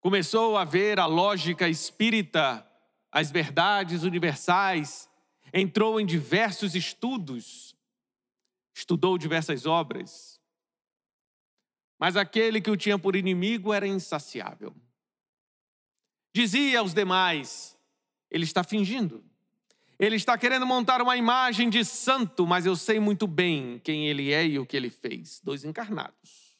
Começou 0.00 0.56
a 0.56 0.64
ver 0.64 0.98
a 0.98 1.06
lógica 1.06 1.68
espírita, 1.68 2.66
as 3.10 3.30
verdades 3.30 4.02
universais, 4.02 5.08
entrou 5.52 6.00
em 6.00 6.06
diversos 6.06 6.74
estudos, 6.74 7.76
estudou 8.74 9.18
diversas 9.18 9.66
obras, 9.66 10.40
mas 11.98 12.16
aquele 12.16 12.60
que 12.60 12.70
o 12.70 12.76
tinha 12.76 12.98
por 12.98 13.14
inimigo 13.14 13.72
era 13.72 13.86
insaciável. 13.86 14.74
Dizia 16.34 16.80
aos 16.80 16.92
demais: 16.92 17.78
ele 18.30 18.44
está 18.44 18.64
fingindo. 18.64 19.24
Ele 19.98 20.16
está 20.16 20.36
querendo 20.36 20.66
montar 20.66 21.00
uma 21.00 21.16
imagem 21.16 21.70
de 21.70 21.84
santo, 21.84 22.44
mas 22.44 22.66
eu 22.66 22.74
sei 22.74 22.98
muito 22.98 23.26
bem 23.28 23.78
quem 23.84 24.08
ele 24.08 24.32
é 24.32 24.44
e 24.44 24.58
o 24.58 24.66
que 24.66 24.76
ele 24.76 24.90
fez. 24.90 25.40
Dois 25.44 25.64
encarnados. 25.64 26.58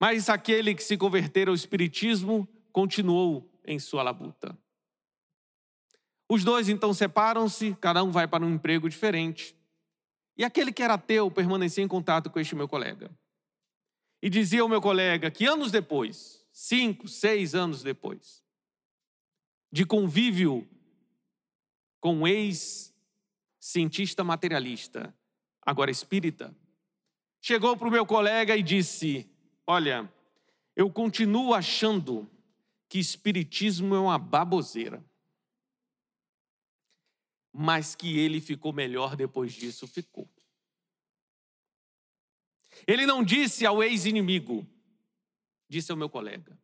Mas 0.00 0.30
aquele 0.30 0.74
que 0.74 0.82
se 0.82 0.96
convertera 0.96 1.50
ao 1.50 1.54
Espiritismo 1.54 2.48
continuou 2.72 3.50
em 3.66 3.78
sua 3.78 4.02
labuta. 4.02 4.56
Os 6.28 6.42
dois 6.42 6.68
então 6.68 6.92
separam-se, 6.92 7.76
cada 7.80 8.02
um 8.02 8.10
vai 8.10 8.26
para 8.26 8.44
um 8.44 8.54
emprego 8.54 8.88
diferente. 8.88 9.56
E 10.36 10.44
aquele 10.44 10.72
que 10.72 10.82
era 10.82 10.94
ateu 10.94 11.30
permanecia 11.30 11.84
em 11.84 11.88
contato 11.88 12.28
com 12.28 12.40
este 12.40 12.54
meu 12.54 12.68
colega. 12.68 13.10
E 14.20 14.28
dizia 14.28 14.62
ao 14.62 14.68
meu 14.68 14.80
colega 14.80 15.30
que 15.30 15.46
anos 15.46 15.70
depois, 15.70 16.44
cinco, 16.52 17.06
seis 17.06 17.54
anos 17.54 17.82
depois, 17.82 18.42
de 19.70 19.86
convívio 19.86 20.68
com 22.00 22.16
um 22.16 22.26
ex-cientista 22.26 24.24
materialista, 24.24 25.14
agora 25.62 25.90
espírita, 25.90 26.54
chegou 27.40 27.76
para 27.76 27.88
o 27.88 27.90
meu 27.90 28.04
colega 28.04 28.56
e 28.56 28.62
disse: 28.62 29.30
Olha, 29.66 30.12
eu 30.74 30.90
continuo 30.90 31.54
achando 31.54 32.28
que 32.88 32.98
espiritismo 32.98 33.94
é 33.94 34.00
uma 34.00 34.18
baboseira 34.18 35.04
mas 37.58 37.94
que 37.94 38.18
ele 38.18 38.38
ficou 38.38 38.70
melhor 38.70 39.16
depois 39.16 39.52
disso, 39.52 39.86
ficou. 39.86 40.28
Ele 42.86 43.06
não 43.06 43.24
disse 43.24 43.64
ao 43.64 43.82
ex-inimigo, 43.82 44.66
disse 45.66 45.90
ao 45.90 45.96
meu 45.96 46.10
colega. 46.10 46.58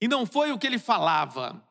E 0.00 0.08
não 0.08 0.24
foi 0.24 0.50
o 0.50 0.58
que 0.58 0.66
ele 0.66 0.78
falava, 0.78 1.62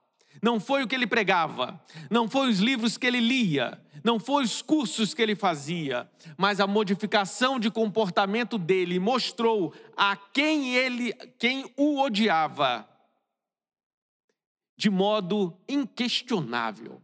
não 0.41 0.59
foi 0.59 0.83
o 0.83 0.87
que 0.87 0.93
ele 0.93 1.07
pregava, 1.07 1.83
não 2.11 2.29
foi 2.29 2.47
os 2.47 2.59
livros 2.59 2.95
que 2.95 3.07
ele 3.07 3.19
lia, 3.19 3.83
não 4.03 4.19
foi 4.19 4.43
os 4.43 4.61
cursos 4.61 5.15
que 5.15 5.21
ele 5.21 5.35
fazia, 5.35 6.07
mas 6.37 6.59
a 6.59 6.67
modificação 6.67 7.59
de 7.59 7.71
comportamento 7.71 8.59
dele 8.59 8.99
mostrou 8.99 9.73
a 9.97 10.15
quem 10.15 10.75
ele, 10.75 11.13
quem 11.39 11.73
o 11.75 11.99
odiava, 11.99 12.87
de 14.77 14.91
modo 14.91 15.57
inquestionável, 15.67 17.01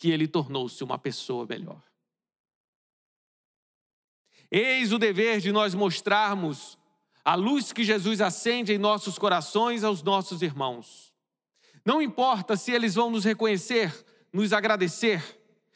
que 0.00 0.10
ele 0.10 0.26
tornou-se 0.26 0.82
uma 0.82 0.98
pessoa 0.98 1.46
melhor. 1.46 1.82
Eis 4.50 4.94
o 4.94 4.98
dever 4.98 5.40
de 5.40 5.52
nós 5.52 5.74
mostrarmos 5.74 6.78
a 7.22 7.34
luz 7.34 7.70
que 7.70 7.84
Jesus 7.84 8.22
acende 8.22 8.72
em 8.72 8.78
nossos 8.78 9.18
corações 9.18 9.84
aos 9.84 10.02
nossos 10.02 10.40
irmãos. 10.40 11.12
Não 11.84 12.00
importa 12.00 12.56
se 12.56 12.72
eles 12.72 12.94
vão 12.94 13.10
nos 13.10 13.24
reconhecer, 13.24 13.92
nos 14.32 14.54
agradecer, 14.54 15.22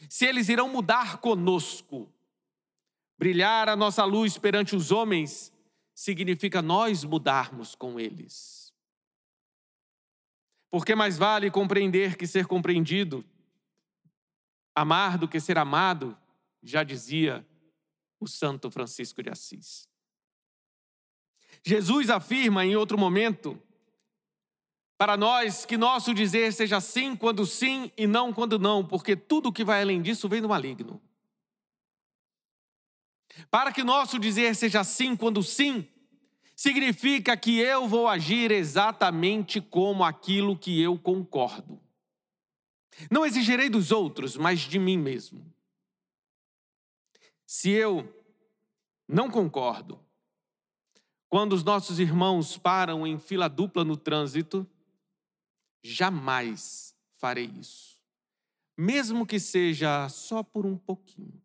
se 0.08 0.24
eles 0.24 0.48
irão 0.48 0.70
mudar 0.70 1.18
conosco. 1.18 2.10
Brilhar 3.18 3.68
a 3.68 3.76
nossa 3.76 4.06
luz 4.06 4.38
perante 4.38 4.74
os 4.74 4.90
homens 4.90 5.52
significa 5.94 6.62
nós 6.62 7.04
mudarmos 7.04 7.74
com 7.74 8.00
eles. 8.00 8.72
Porque 10.70 10.94
mais 10.94 11.18
vale 11.18 11.50
compreender 11.50 12.16
que 12.16 12.26
ser 12.26 12.46
compreendido, 12.46 13.22
amar 14.74 15.16
do 15.18 15.28
que 15.28 15.38
ser 15.40 15.58
amado, 15.58 16.16
já 16.62 16.82
dizia 16.82 17.46
o 18.18 18.26
Santo 18.26 18.70
Francisco 18.70 19.22
de 19.22 19.30
Assis. 19.30 19.88
Jesus 21.64 22.10
afirma 22.10 22.64
em 22.64 22.76
outro 22.76 22.98
momento 22.98 23.60
para 24.96 25.16
nós 25.16 25.64
que 25.64 25.76
nosso 25.76 26.14
dizer 26.14 26.52
seja 26.52 26.80
sim 26.80 27.14
quando 27.16 27.44
sim 27.44 27.90
e 27.96 28.06
não 28.06 28.32
quando 28.32 28.58
não, 28.58 28.84
porque 28.86 29.16
tudo 29.16 29.52
que 29.52 29.64
vai 29.64 29.82
além 29.82 30.00
disso 30.00 30.28
vem 30.28 30.40
do 30.40 30.48
maligno. 30.48 31.00
Para 33.50 33.72
que 33.72 33.82
nosso 33.82 34.18
dizer 34.18 34.54
seja 34.54 34.84
sim 34.84 35.16
quando 35.16 35.42
sim, 35.42 35.86
significa 36.54 37.36
que 37.36 37.58
eu 37.58 37.88
vou 37.88 38.06
agir 38.06 38.50
exatamente 38.50 39.60
como 39.60 40.04
aquilo 40.04 40.56
que 40.56 40.80
eu 40.80 40.98
concordo. 40.98 41.83
Não 43.10 43.24
exigirei 43.24 43.68
dos 43.68 43.90
outros, 43.90 44.36
mas 44.36 44.60
de 44.60 44.78
mim 44.78 44.98
mesmo. 44.98 45.44
Se 47.46 47.70
eu 47.70 48.08
não 49.06 49.30
concordo, 49.30 50.00
quando 51.28 51.52
os 51.52 51.64
nossos 51.64 51.98
irmãos 51.98 52.56
param 52.56 53.06
em 53.06 53.18
fila 53.18 53.48
dupla 53.48 53.84
no 53.84 53.96
trânsito, 53.96 54.66
jamais 55.82 56.96
farei 57.16 57.46
isso, 57.58 58.00
mesmo 58.76 59.26
que 59.26 59.38
seja 59.38 60.08
só 60.08 60.42
por 60.42 60.64
um 60.64 60.76
pouquinho. 60.76 61.42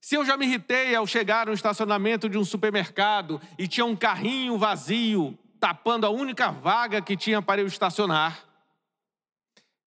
Se 0.00 0.16
eu 0.16 0.24
já 0.24 0.36
me 0.36 0.44
irritei 0.44 0.94
ao 0.96 1.06
chegar 1.06 1.46
no 1.46 1.52
estacionamento 1.52 2.28
de 2.28 2.36
um 2.36 2.44
supermercado 2.44 3.40
e 3.56 3.68
tinha 3.68 3.86
um 3.86 3.94
carrinho 3.94 4.58
vazio 4.58 5.38
tapando 5.60 6.04
a 6.04 6.10
única 6.10 6.50
vaga 6.50 7.00
que 7.00 7.16
tinha 7.16 7.40
para 7.40 7.60
eu 7.60 7.68
estacionar, 7.68 8.51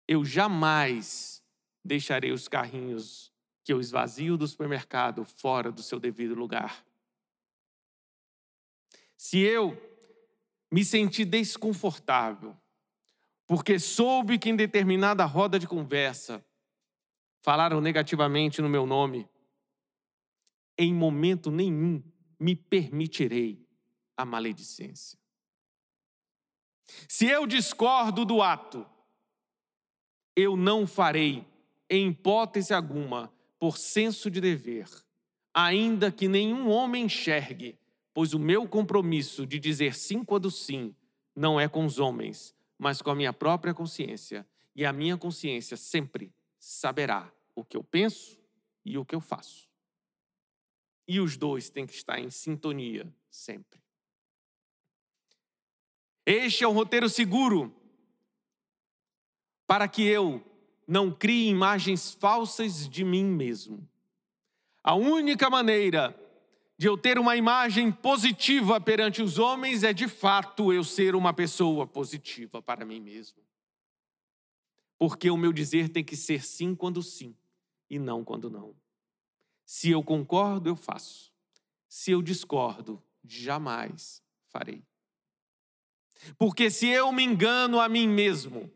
eu 0.06 0.24
jamais 0.24 1.42
deixarei 1.84 2.32
os 2.32 2.48
carrinhos 2.48 3.32
que 3.62 3.72
eu 3.72 3.80
esvazio 3.80 4.36
do 4.36 4.46
supermercado 4.46 5.24
fora 5.24 5.72
do 5.72 5.82
seu 5.82 5.98
devido 5.98 6.34
lugar. 6.34 6.84
Se 9.16 9.38
eu 9.38 9.80
me 10.70 10.84
senti 10.84 11.24
desconfortável, 11.24 12.56
porque 13.46 13.78
soube 13.78 14.38
que 14.38 14.50
em 14.50 14.56
determinada 14.56 15.24
roda 15.24 15.58
de 15.58 15.66
conversa 15.66 16.44
falaram 17.42 17.80
negativamente 17.80 18.60
no 18.60 18.68
meu 18.68 18.86
nome, 18.86 19.28
em 20.76 20.92
momento 20.92 21.50
nenhum 21.50 22.02
me 22.38 22.56
permitirei 22.56 23.66
a 24.16 24.24
maledicência. 24.24 25.18
Se 27.08 27.26
eu 27.26 27.46
discordo 27.46 28.24
do 28.24 28.42
ato, 28.42 28.86
eu 30.36 30.56
não 30.56 30.86
farei, 30.86 31.46
em 31.88 32.08
hipótese 32.08 32.72
alguma, 32.72 33.32
por 33.58 33.78
senso 33.78 34.30
de 34.30 34.40
dever, 34.40 34.88
ainda 35.52 36.10
que 36.10 36.26
nenhum 36.26 36.68
homem 36.68 37.04
enxergue, 37.04 37.78
pois 38.12 38.34
o 38.34 38.38
meu 38.38 38.68
compromisso 38.68 39.46
de 39.46 39.58
dizer 39.58 39.94
sim 39.94 40.24
quando 40.24 40.50
sim 40.50 40.94
não 41.34 41.58
é 41.60 41.68
com 41.68 41.84
os 41.84 41.98
homens, 41.98 42.54
mas 42.78 43.00
com 43.00 43.10
a 43.10 43.14
minha 43.14 43.32
própria 43.32 43.74
consciência, 43.74 44.46
e 44.74 44.84
a 44.84 44.92
minha 44.92 45.16
consciência 45.16 45.76
sempre 45.76 46.32
saberá 46.58 47.32
o 47.54 47.64
que 47.64 47.76
eu 47.76 47.84
penso 47.84 48.38
e 48.84 48.98
o 48.98 49.04
que 49.04 49.14
eu 49.14 49.20
faço. 49.20 49.68
E 51.06 51.20
os 51.20 51.36
dois 51.36 51.70
têm 51.70 51.86
que 51.86 51.94
estar 51.94 52.18
em 52.18 52.30
sintonia 52.30 53.12
sempre. 53.30 53.80
Este 56.26 56.64
é 56.64 56.68
o 56.68 56.72
roteiro 56.72 57.08
seguro 57.08 57.74
para 59.66 59.88
que 59.88 60.02
eu 60.02 60.42
não 60.86 61.10
crie 61.10 61.48
imagens 61.48 62.12
falsas 62.12 62.88
de 62.88 63.04
mim 63.04 63.24
mesmo. 63.24 63.88
A 64.82 64.94
única 64.94 65.48
maneira 65.48 66.14
de 66.76 66.86
eu 66.86 66.98
ter 66.98 67.18
uma 67.18 67.36
imagem 67.36 67.90
positiva 67.90 68.80
perante 68.80 69.22
os 69.22 69.38
homens 69.38 69.82
é 69.82 69.92
de 69.92 70.08
fato 70.08 70.72
eu 70.72 70.82
ser 70.82 71.14
uma 71.14 71.32
pessoa 71.32 71.86
positiva 71.86 72.60
para 72.60 72.84
mim 72.84 73.00
mesmo. 73.00 73.38
Porque 74.98 75.30
o 75.30 75.36
meu 75.36 75.52
dizer 75.52 75.88
tem 75.88 76.04
que 76.04 76.16
ser 76.16 76.44
sim 76.44 76.74
quando 76.74 77.02
sim 77.02 77.34
e 77.88 77.98
não 77.98 78.24
quando 78.24 78.50
não. 78.50 78.74
Se 79.64 79.90
eu 79.90 80.02
concordo, 80.02 80.68
eu 80.68 80.76
faço. 80.76 81.32
Se 81.88 82.10
eu 82.10 82.20
discordo, 82.20 83.02
jamais 83.24 84.22
farei. 84.48 84.82
Porque 86.36 86.70
se 86.70 86.88
eu 86.88 87.12
me 87.12 87.22
engano 87.22 87.80
a 87.80 87.88
mim 87.88 88.08
mesmo, 88.08 88.70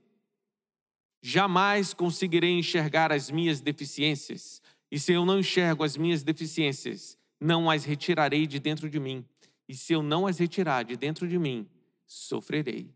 jamais 1.21 1.93
conseguirei 1.93 2.59
enxergar 2.59 3.13
as 3.13 3.31
minhas 3.31 3.61
deficiências. 3.61 4.63
E 4.91 4.99
se 4.99 5.13
eu 5.13 5.25
não 5.25 5.41
enxergo 5.41 5.85
as 5.85 5.97
minhas 5.97 6.23
deficiências, 6.23 7.19
não 7.41 7.71
as 7.71 7.85
retirarei 7.85 8.47
de 8.47 8.59
dentro 8.59 8.89
de 8.89 8.99
mim. 8.99 9.25
E 9.69 9.75
se 9.75 9.93
eu 9.93 10.03
não 10.03 10.27
as 10.27 10.39
retirar 10.39 10.85
de 10.85 10.97
dentro 10.97 11.29
de 11.29 11.39
mim, 11.39 11.69
sofrerei. 12.07 12.91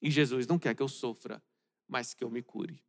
E 0.00 0.10
Jesus 0.10 0.46
não 0.46 0.58
quer 0.58 0.74
que 0.74 0.82
eu 0.82 0.88
sofra, 0.88 1.42
mas 1.88 2.12
que 2.12 2.22
eu 2.22 2.30
me 2.30 2.42
cure. 2.42 2.82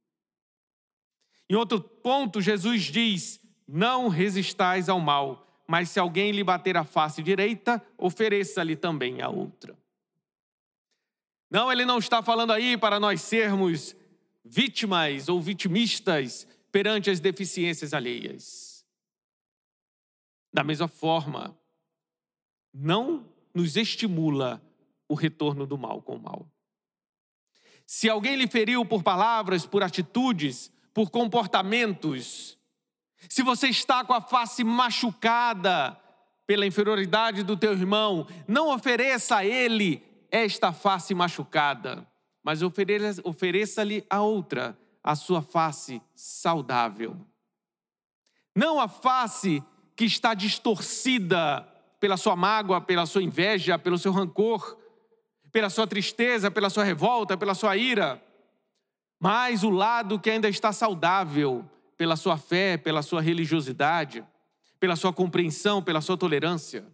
Em 1.50 1.56
outro 1.56 1.80
ponto, 1.80 2.42
Jesus 2.42 2.84
diz: 2.84 3.40
Não 3.68 4.10
resistais 4.10 4.90
ao 4.90 5.00
mal, 5.00 5.64
mas 5.68 5.90
se 5.90 6.00
alguém 6.00 6.32
lhe 6.32 6.44
bater 6.44 6.76
a 6.76 6.84
face 6.84 7.22
direita, 7.22 7.82
ofereça-lhe 7.98 8.76
também 8.76 9.22
a 9.22 9.30
outra. 9.30 9.78
Não, 11.50 11.72
ele 11.72 11.86
não 11.86 12.00
está 12.00 12.24
falando 12.24 12.52
aí 12.52 12.76
para 12.76 13.00
nós 13.00 13.22
sermos 13.22 13.96
vítimas 14.44 15.30
ou 15.30 15.42
vitimistas 15.42 16.48
perante 16.72 17.10
as 17.10 17.20
deficiências 17.20 17.94
alheias. 17.94 18.86
Da 20.52 20.64
mesma 20.64 20.88
forma, 20.88 21.58
não 22.74 23.26
nos 23.54 23.78
estimula 23.78 24.62
o 25.08 25.14
retorno 25.14 25.66
do 25.66 25.78
mal 25.78 26.02
com 26.02 26.16
o 26.16 26.22
mal. 26.22 26.48
Se 27.86 28.10
alguém 28.10 28.36
lhe 28.36 28.48
feriu 28.48 28.86
por 28.86 29.04
palavras, 29.04 29.66
por 29.66 29.84
atitudes, 29.84 30.72
por 30.94 31.10
comportamentos, 31.10 32.58
se 33.30 33.44
você 33.44 33.68
está 33.68 34.04
com 34.04 34.14
a 34.14 34.22
face 34.22 34.64
machucada 34.64 36.00
pela 36.46 36.66
inferioridade 36.66 37.44
do 37.44 37.56
teu 37.56 37.74
irmão, 37.74 38.28
não 38.48 38.74
ofereça 38.74 39.38
a 39.38 39.46
ele 39.46 40.04
esta 40.30 40.74
face 40.74 41.14
machucada 41.14 42.08
mas 42.44 42.62
ofereça-lhe 42.62 44.06
a 44.10 44.22
outra, 44.22 44.78
a 45.04 45.16
sua 45.16 45.42
face 45.42 46.02
saudável. 46.14 47.16
Não 48.56 48.80
a 48.80 48.88
face 48.88 49.64
que 49.96 50.06
está 50.06 50.34
distorcida 50.34 51.68
pela 52.00 52.18
sua 52.18 52.36
mágoa, 52.36 52.82
pela 52.82 53.06
sua 53.06 53.24
inveja, 53.24 53.80
pelo 53.80 53.98
seu 53.98 54.12
rancor, 54.12 54.78
pela 55.52 55.70
sua 55.70 55.88
tristeza, 55.88 56.52
pela 56.52 56.70
sua 56.70 56.84
revolta, 56.84 57.38
pela 57.38 57.54
sua 57.54 57.78
ira, 57.78 58.22
mas 59.20 59.64
o 59.64 59.70
lado 59.70 60.20
que 60.20 60.30
ainda 60.30 60.50
está 60.50 60.74
saudável 60.74 61.64
pela 61.96 62.18
sua 62.18 62.36
fé, 62.36 62.76
pela 62.76 63.02
sua 63.02 63.22
religiosidade, 63.22 64.26
pela 64.80 64.98
sua 64.98 65.14
compreensão, 65.14 65.82
pela 65.82 66.02
sua 66.02 66.18
tolerância. 66.18 66.86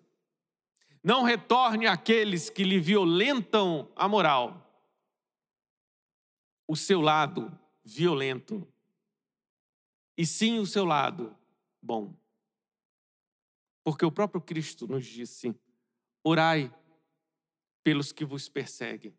Não 1.04 1.24
retorne 1.24 1.88
àqueles 1.88 2.50
que 2.50 2.64
lhe 2.64 2.80
violentam 2.80 3.88
a 3.96 4.08
moral 4.08 4.69
o 6.70 6.76
seu 6.76 7.02
lado 7.02 7.52
violento, 7.84 8.72
e 10.16 10.24
sim 10.24 10.60
o 10.60 10.68
seu 10.68 10.86
lado 10.86 11.36
bom. 11.82 12.16
Porque 13.84 14.06
o 14.06 14.12
próprio 14.12 14.40
Cristo 14.40 14.88
nos 14.88 15.04
disse: 15.04 15.60
orai 16.24 16.72
pelos 17.84 18.12
que 18.12 18.24
vos 18.24 18.48
perseguem. 18.48 19.18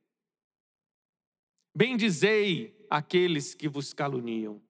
Bendizei 1.74 2.86
aqueles 2.88 3.52
que 3.52 3.68
vos 3.68 3.92
caluniam, 3.92 4.62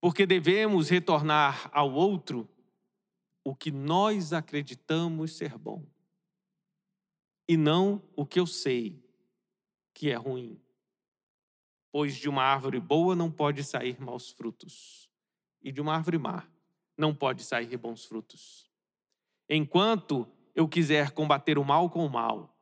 porque 0.00 0.24
devemos 0.24 0.88
retornar 0.88 1.68
ao 1.72 1.92
outro 1.92 2.48
o 3.42 3.56
que 3.56 3.72
nós 3.72 4.32
acreditamos 4.32 5.32
ser 5.32 5.58
bom, 5.58 5.84
e 7.48 7.56
não 7.56 8.00
o 8.14 8.24
que 8.24 8.38
eu 8.38 8.46
sei 8.46 9.02
que 9.92 10.10
é 10.10 10.14
ruim. 10.14 10.63
Pois 11.94 12.16
de 12.16 12.28
uma 12.28 12.42
árvore 12.42 12.80
boa 12.80 13.14
não 13.14 13.30
pode 13.30 13.62
sair 13.62 14.00
maus 14.00 14.28
frutos, 14.28 15.08
e 15.62 15.70
de 15.70 15.80
uma 15.80 15.94
árvore 15.94 16.18
má 16.18 16.44
não 16.98 17.14
pode 17.14 17.44
sair 17.44 17.76
bons 17.76 18.04
frutos. 18.04 18.68
Enquanto 19.48 20.26
eu 20.56 20.68
quiser 20.68 21.12
combater 21.12 21.56
o 21.56 21.62
mal 21.62 21.88
com 21.88 22.04
o 22.04 22.10
mal, 22.10 22.52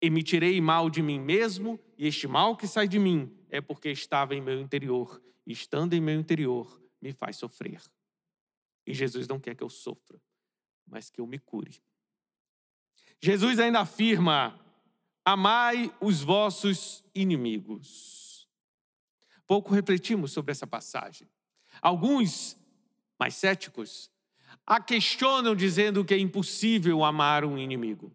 emitirei 0.00 0.60
mal 0.60 0.88
de 0.88 1.02
mim 1.02 1.18
mesmo, 1.18 1.76
e 1.98 2.06
este 2.06 2.28
mal 2.28 2.56
que 2.56 2.68
sai 2.68 2.86
de 2.86 3.00
mim 3.00 3.36
é 3.50 3.60
porque 3.60 3.88
estava 3.90 4.32
em 4.32 4.40
meu 4.40 4.60
interior, 4.60 5.20
e 5.44 5.52
estando 5.52 5.92
em 5.92 6.00
meu 6.00 6.20
interior, 6.20 6.80
me 7.02 7.12
faz 7.12 7.36
sofrer. 7.36 7.82
E 8.86 8.94
Jesus 8.94 9.26
não 9.26 9.40
quer 9.40 9.56
que 9.56 9.64
eu 9.64 9.68
sofra, 9.68 10.22
mas 10.86 11.10
que 11.10 11.20
eu 11.20 11.26
me 11.26 11.40
cure. 11.40 11.82
Jesus 13.20 13.58
ainda 13.58 13.80
afirma: 13.80 14.67
amai 15.28 15.94
os 16.00 16.22
vossos 16.22 17.04
inimigos. 17.14 18.48
Pouco 19.46 19.74
refletimos 19.74 20.32
sobre 20.32 20.52
essa 20.52 20.66
passagem. 20.66 21.28
Alguns, 21.82 22.56
mais 23.18 23.34
céticos, 23.34 24.10
a 24.66 24.80
questionam 24.80 25.54
dizendo 25.54 26.02
que 26.02 26.14
é 26.14 26.18
impossível 26.18 27.04
amar 27.04 27.44
um 27.44 27.58
inimigo. 27.58 28.10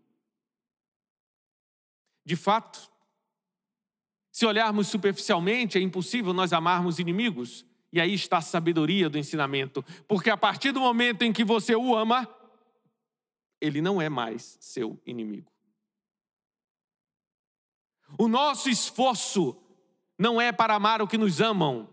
De 2.25 2.35
fato, 2.35 2.89
se 4.31 4.47
olharmos 4.47 4.87
superficialmente, 4.87 5.77
é 5.77 5.81
impossível 5.81 6.33
nós 6.33 6.51
amarmos 6.51 6.97
inimigos. 6.97 7.63
E 7.91 8.01
aí 8.01 8.15
está 8.15 8.37
a 8.37 8.41
sabedoria 8.41 9.07
do 9.07 9.19
ensinamento, 9.19 9.85
porque 10.07 10.31
a 10.31 10.37
partir 10.37 10.71
do 10.71 10.79
momento 10.79 11.21
em 11.21 11.31
que 11.31 11.43
você 11.43 11.75
o 11.75 11.95
ama, 11.95 12.27
ele 13.61 13.83
não 13.83 14.01
é 14.01 14.09
mais 14.09 14.57
seu 14.59 14.99
inimigo. 15.05 15.52
O 18.17 18.27
nosso 18.27 18.69
esforço 18.69 19.55
não 20.17 20.39
é 20.39 20.51
para 20.51 20.75
amar 20.75 21.01
o 21.01 21.07
que 21.07 21.17
nos 21.17 21.41
amam, 21.41 21.89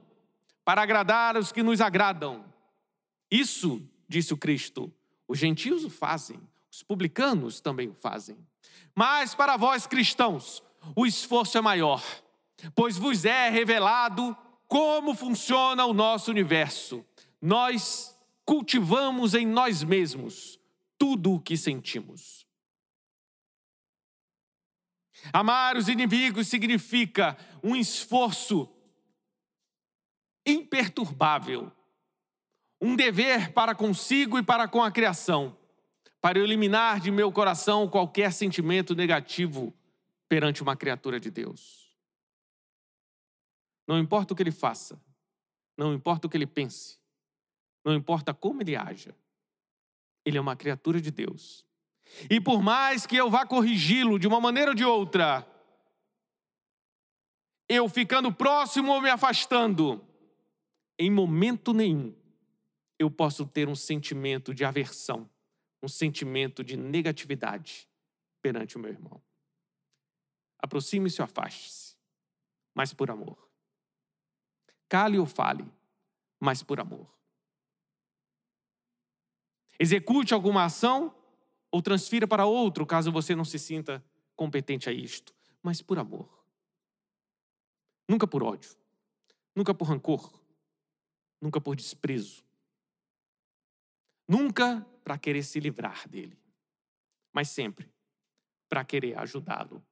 para 0.64 0.82
agradar 0.82 1.36
os 1.36 1.50
que 1.50 1.62
nos 1.62 1.80
agradam. 1.80 2.44
Isso, 3.30 3.82
disse 4.08 4.34
o 4.34 4.36
Cristo, 4.36 4.92
os 5.26 5.38
gentios 5.38 5.84
o 5.84 5.90
fazem, 5.90 6.40
os 6.70 6.82
publicanos 6.82 7.60
também 7.60 7.88
o 7.88 7.94
fazem. 7.94 8.36
Mas 8.94 9.34
para 9.34 9.56
vós 9.56 9.86
cristãos, 9.86 10.62
o 10.94 11.06
esforço 11.06 11.56
é 11.56 11.60
maior, 11.60 12.02
pois 12.74 12.96
vos 12.96 13.24
é 13.24 13.48
revelado 13.48 14.36
como 14.66 15.14
funciona 15.14 15.84
o 15.84 15.94
nosso 15.94 16.30
universo. 16.30 17.04
Nós 17.40 18.16
cultivamos 18.44 19.34
em 19.34 19.46
nós 19.46 19.82
mesmos 19.82 20.58
tudo 20.98 21.34
o 21.34 21.40
que 21.40 21.56
sentimos. 21.56 22.46
Amar 25.32 25.76
os 25.76 25.88
inimigos 25.88 26.48
significa 26.48 27.36
um 27.62 27.76
esforço 27.76 28.68
imperturbável, 30.46 31.70
um 32.80 32.96
dever 32.96 33.52
para 33.52 33.74
consigo 33.74 34.38
e 34.38 34.42
para 34.42 34.66
com 34.66 34.82
a 34.82 34.90
criação, 34.90 35.56
para 36.20 36.38
eliminar 36.38 37.00
de 37.00 37.10
meu 37.10 37.30
coração 37.30 37.88
qualquer 37.88 38.32
sentimento 38.32 38.94
negativo 38.94 39.74
perante 40.28 40.62
uma 40.62 40.76
criatura 40.76 41.20
de 41.20 41.30
Deus. 41.30 41.90
Não 43.86 43.98
importa 43.98 44.32
o 44.32 44.36
que 44.36 44.42
ele 44.42 44.52
faça, 44.52 45.00
não 45.76 45.92
importa 45.92 46.26
o 46.26 46.30
que 46.30 46.36
ele 46.36 46.46
pense, 46.46 46.98
não 47.84 47.94
importa 47.94 48.32
como 48.32 48.62
ele 48.62 48.76
haja, 48.76 49.14
ele 50.24 50.38
é 50.38 50.40
uma 50.40 50.56
criatura 50.56 51.00
de 51.00 51.10
Deus. 51.10 51.66
E 52.28 52.40
por 52.40 52.62
mais 52.62 53.06
que 53.06 53.16
eu 53.16 53.30
vá 53.30 53.46
corrigi-lo 53.46 54.18
de 54.18 54.26
uma 54.26 54.40
maneira 54.40 54.70
ou 54.70 54.74
de 54.74 54.84
outra, 54.84 55.46
eu 57.68 57.88
ficando 57.88 58.32
próximo 58.32 58.92
ou 58.92 59.00
me 59.00 59.08
afastando, 59.08 60.04
em 60.98 61.10
momento 61.10 61.72
nenhum 61.72 62.14
eu 62.98 63.10
posso 63.10 63.46
ter 63.46 63.68
um 63.68 63.74
sentimento 63.74 64.52
de 64.52 64.64
aversão, 64.64 65.30
um 65.82 65.88
sentimento 65.88 66.62
de 66.62 66.76
negatividade 66.76 67.88
perante 68.42 68.76
o 68.76 68.80
meu 68.80 68.90
irmão. 68.90 69.22
Aproxime-se 70.58 71.22
ou 71.22 71.24
afaste-se, 71.24 71.96
mas 72.74 72.92
por 72.92 73.10
amor. 73.10 73.48
Cale 74.88 75.18
ou 75.18 75.24
fale, 75.24 75.64
mas 76.38 76.62
por 76.62 76.80
amor. 76.80 77.08
Execute 79.78 80.34
alguma 80.34 80.64
ação 80.64 81.14
ou 81.70 81.80
transfira 81.80 82.26
para 82.26 82.46
outro, 82.46 82.84
caso 82.84 83.12
você 83.12 83.34
não 83.34 83.44
se 83.44 83.58
sinta 83.58 84.04
competente 84.34 84.88
a 84.88 84.92
isto, 84.92 85.34
mas 85.62 85.80
por 85.80 85.98
amor. 85.98 86.28
Nunca 88.08 88.26
por 88.26 88.42
ódio, 88.42 88.76
nunca 89.54 89.72
por 89.72 89.88
rancor, 89.88 90.32
nunca 91.40 91.60
por 91.60 91.76
desprezo. 91.76 92.44
Nunca 94.26 94.86
para 95.02 95.18
querer 95.18 95.42
se 95.42 95.58
livrar 95.58 96.08
dele, 96.08 96.38
mas 97.32 97.48
sempre 97.48 97.92
para 98.68 98.84
querer 98.84 99.18
ajudá-lo. 99.18 99.84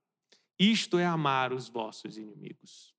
Isto 0.58 0.98
é 0.98 1.04
amar 1.04 1.52
os 1.52 1.68
vossos 1.68 2.16
inimigos. 2.16 2.94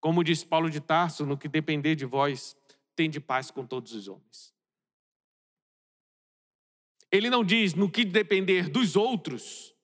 Como 0.00 0.24
diz 0.24 0.42
Paulo 0.42 0.70
de 0.70 0.80
Tarso, 0.80 1.26
no 1.26 1.36
que 1.36 1.48
depender 1.48 1.94
de 1.94 2.06
vós, 2.06 2.56
tende 2.96 3.20
paz 3.20 3.50
com 3.50 3.66
todos 3.66 3.92
os 3.92 4.08
homens. 4.08 4.54
Ele 7.12 7.28
não 7.28 7.44
diz 7.44 7.74
no 7.74 7.90
que 7.90 8.04
depender 8.04 8.68
dos 8.68 8.94
outros, 8.94 9.74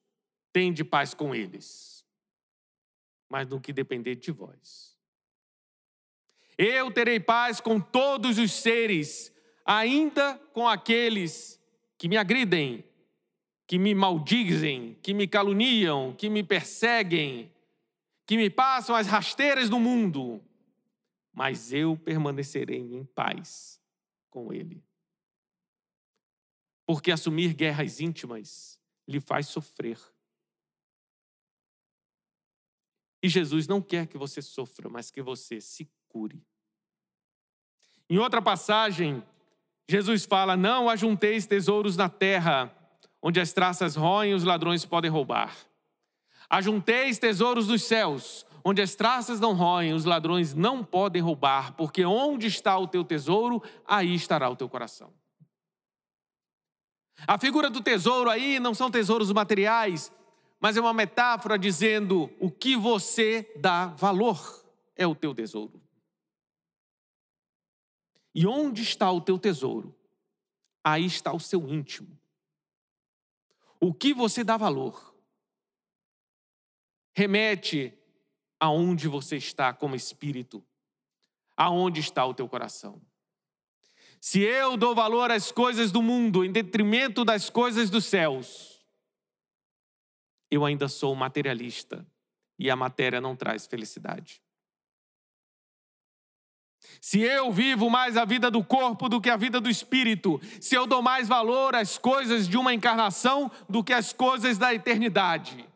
tem 0.53 0.73
de 0.73 0.85
paz 0.85 1.13
com 1.13 1.35
eles, 1.35 2.07
mas 3.29 3.49
no 3.49 3.61
que 3.61 3.73
depender 3.73 4.15
de 4.15 4.31
vós. 4.31 4.97
Eu 6.57 6.91
terei 6.91 7.19
paz 7.19 7.61
com 7.61 7.81
todos 7.81 8.39
os 8.39 8.53
seres, 8.53 9.33
ainda 9.65 10.39
com 10.53 10.69
aqueles 10.69 11.61
que 11.99 12.09
me 12.09 12.17
agridem, 12.17 12.85
que 13.67 13.79
me 13.79 13.95
maldizem, 13.95 14.97
que 15.03 15.13
me 15.13 15.27
caluniam, 15.27 16.15
que 16.15 16.31
me 16.31 16.45
perseguem, 16.45 17.53
que 18.25 18.37
me 18.37 18.49
passam 18.49 18.95
as 18.95 19.09
rasteiras 19.09 19.69
do 19.69 19.81
mundo, 19.81 20.41
mas 21.35 21.73
eu 21.73 21.97
permanecerei 21.97 22.81
em 22.81 23.05
paz 23.05 23.81
com 24.31 24.53
ele 24.53 24.86
porque 26.87 27.11
assumir 27.11 27.53
guerras 27.53 28.01
íntimas 28.01 28.79
lhe 29.09 29.21
faz 29.21 29.49
sofrer. 29.49 29.99
E 33.23 33.29
Jesus 33.29 33.67
não 33.67 33.83
quer 33.83 34.07
que 34.07 34.17
você 34.17 34.41
sofra, 34.41 34.89
mas 34.89 35.11
que 35.11 35.21
você 35.21 35.61
se 35.61 35.91
cure. 36.09 36.47
Em 38.09 38.19
outra 38.19 38.41
passagem, 38.41 39.23
Jesus 39.89 40.25
fala: 40.25 40.57
Não 40.57 40.89
ajunteis 40.89 41.45
tesouros 41.45 41.97
na 41.97 42.09
terra, 42.09 42.73
onde 43.21 43.41
as 43.41 43.53
traças 43.53 43.97
roem 43.97 44.31
e 44.31 44.35
os 44.35 44.45
ladrões 44.45 44.85
podem 44.85 45.11
roubar. 45.11 45.57
Ajunteis 46.49 47.19
tesouros 47.19 47.67
dos 47.67 47.83
céus, 47.83 48.47
onde 48.65 48.81
as 48.81 48.95
traças 48.95 49.41
não 49.41 49.55
roem, 49.55 49.93
os 49.93 50.05
ladrões 50.05 50.55
não 50.55 50.85
podem 50.85 51.21
roubar, 51.21 51.73
porque 51.75 52.05
onde 52.05 52.47
está 52.47 52.79
o 52.79 52.87
teu 52.87 53.05
tesouro, 53.05 53.61
aí 53.85 54.15
estará 54.15 54.49
o 54.49 54.55
teu 54.55 54.69
coração. 54.69 55.13
A 57.25 57.39
figura 57.39 57.71
do 57.71 57.81
tesouro 57.81 58.29
aí 58.29 58.59
não 58.59 58.75
são 58.75 58.91
tesouros 58.91 59.31
materiais, 59.33 60.13
mas 60.61 60.77
é 60.77 60.81
uma 60.81 60.93
metáfora 60.93 61.59
dizendo 61.59 62.31
o 62.41 62.51
que 62.51 62.77
você 62.77 63.53
dá 63.57 63.87
valor 63.87 64.65
é 64.97 65.07
o 65.07 65.15
teu 65.15 65.35
tesouro. 65.35 65.81
E 68.35 68.47
onde 68.47 68.83
está 68.83 69.11
o 69.11 69.21
teu 69.21 69.39
tesouro? 69.39 69.97
Aí 70.85 71.07
está 71.07 71.33
o 71.33 71.41
seu 71.41 71.67
íntimo. 71.69 72.19
O 73.81 73.95
que 73.95 74.13
você 74.13 74.43
dá 74.43 74.57
valor 74.57 75.15
remete 77.15 77.97
aonde 78.61 79.09
você 79.09 79.37
está 79.37 79.73
como 79.73 79.95
espírito, 79.95 80.63
aonde 81.57 82.01
está 82.01 82.27
o 82.27 82.35
teu 82.35 82.49
coração. 82.49 83.01
Se 84.21 84.41
eu 84.41 84.77
dou 84.77 84.95
valor 84.95 85.31
às 85.31 85.53
coisas 85.53 85.93
do 85.93 86.03
mundo 86.03 86.45
em 86.45 86.51
detrimento 86.51 87.25
das 87.25 87.49
coisas 87.49 87.91
dos 87.91 88.05
céus, 88.05 88.85
eu 90.51 90.65
ainda 90.65 90.89
sou 90.89 91.15
materialista 91.15 92.07
e 92.59 92.71
a 92.71 92.77
matéria 92.77 93.21
não 93.21 93.37
traz 93.37 93.67
felicidade. 93.67 94.43
Se 97.01 97.21
eu 97.21 97.53
vivo 97.53 97.91
mais 97.91 98.17
a 98.17 98.25
vida 98.25 98.51
do 98.51 98.63
corpo 98.65 99.09
do 99.09 99.21
que 99.21 99.31
a 99.31 99.37
vida 99.37 99.61
do 99.61 99.69
espírito, 99.69 100.41
se 100.61 100.75
eu 100.75 100.87
dou 100.87 101.03
mais 101.03 101.29
valor 101.29 101.75
às 101.75 101.99
coisas 101.99 102.49
de 102.49 102.57
uma 102.57 102.73
encarnação 102.73 103.51
do 103.69 103.83
que 103.83 103.93
às 103.93 104.13
coisas 104.13 104.59
da 104.59 104.73
eternidade, 104.73 105.69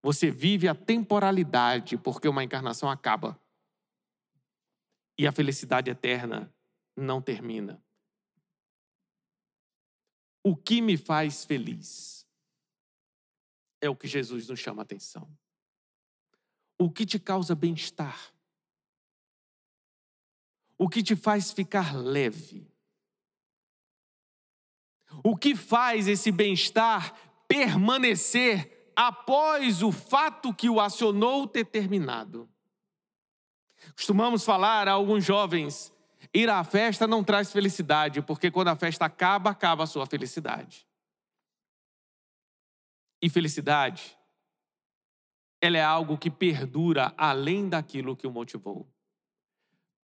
Você 0.00 0.30
vive 0.30 0.68
a 0.68 0.74
temporalidade 0.74 1.96
porque 1.96 2.28
uma 2.28 2.44
encarnação 2.44 2.88
acaba. 2.88 3.38
E 5.18 5.26
a 5.26 5.32
felicidade 5.32 5.90
eterna 5.90 6.52
não 6.98 7.22
termina. 7.22 7.82
O 10.42 10.56
que 10.56 10.80
me 10.80 10.96
faz 10.96 11.44
feliz 11.44 12.26
é 13.80 13.88
o 13.88 13.96
que 13.96 14.08
Jesus 14.08 14.48
nos 14.48 14.58
chama 14.58 14.82
a 14.82 14.84
atenção. 14.84 15.30
O 16.78 16.90
que 16.90 17.04
te 17.04 17.18
causa 17.18 17.54
bem-estar? 17.54 18.32
O 20.76 20.88
que 20.88 21.02
te 21.02 21.16
faz 21.16 21.52
ficar 21.52 21.96
leve? 21.96 22.72
O 25.24 25.36
que 25.36 25.56
faz 25.56 26.06
esse 26.06 26.30
bem-estar 26.30 27.14
permanecer 27.48 28.92
após 28.94 29.82
o 29.82 29.90
fato 29.90 30.54
que 30.54 30.68
o 30.68 30.80
acionou 30.80 31.46
ter 31.46 31.64
terminado? 31.64 32.48
Costumamos 33.94 34.44
falar 34.44 34.86
a 34.86 34.92
alguns 34.92 35.24
jovens: 35.24 35.92
ir 36.32 36.48
à 36.48 36.62
festa 36.64 37.06
não 37.06 37.24
traz 37.24 37.52
felicidade, 37.52 38.22
porque 38.22 38.50
quando 38.50 38.68
a 38.68 38.76
festa 38.76 39.04
acaba, 39.04 39.50
acaba 39.50 39.84
a 39.84 39.86
sua 39.86 40.06
felicidade. 40.06 40.86
E 43.20 43.28
felicidade 43.28 44.18
ela 45.60 45.76
é 45.76 45.82
algo 45.82 46.16
que 46.16 46.30
perdura 46.30 47.12
além 47.16 47.68
daquilo 47.68 48.16
que 48.16 48.26
o 48.26 48.30
motivou. 48.30 48.88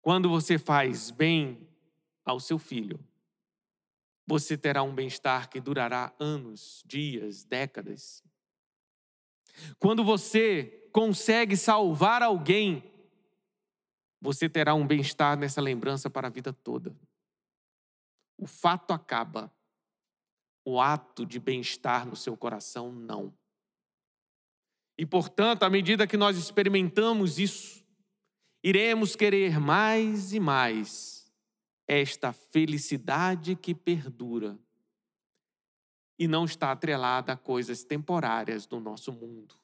Quando 0.01 0.29
você 0.29 0.59
faz 0.59 1.11
bem 1.11 1.69
ao 2.25 2.41
seu 2.41 2.59
filho, 2.59 2.99
você 4.27 4.57
terá 4.57 4.83
um 4.83 4.95
bem-estar 4.95 5.49
que 5.49 5.61
durará 5.61 6.13
anos, 6.19 6.83
dias, 6.85 7.45
décadas. 7.45 8.23
Quando 9.79 10.03
você 10.03 10.89
consegue 10.93 11.57
salvar 11.57 12.23
alguém, 12.23 12.83
você 14.25 14.49
terá 14.49 14.75
um 14.75 14.87
bem-estar 14.87 15.37
nessa 15.39 15.61
lembrança 15.61 16.09
para 16.09 16.29
a 16.29 16.31
vida 16.31 16.51
toda. 16.51 16.97
O 18.39 18.47
fato 18.47 18.95
acaba, 18.95 19.53
o 20.65 20.81
ato 20.81 21.27
de 21.27 21.39
bem-estar 21.39 22.07
no 22.07 22.17
seu 22.17 22.35
coração 22.35 22.91
não. 22.91 23.37
E, 24.97 25.05
portanto, 25.05 25.65
à 25.65 25.69
medida 25.69 26.07
que 26.07 26.17
nós 26.17 26.39
experimentamos 26.39 27.39
isso, 27.39 27.85
iremos 28.63 29.15
querer 29.15 29.61
mais 29.61 30.33
e 30.33 30.41
mais 30.41 31.31
esta 31.87 32.33
felicidade 32.33 33.55
que 33.55 33.75
perdura 33.75 34.59
e 36.19 36.27
não 36.27 36.47
está 36.47 36.73
atrelada 36.73 37.35
a 37.35 37.37
coisas 37.37 37.85
temporárias 37.85 38.65
do 38.65 38.81
nosso 38.81 39.13
mundo. 39.13 39.55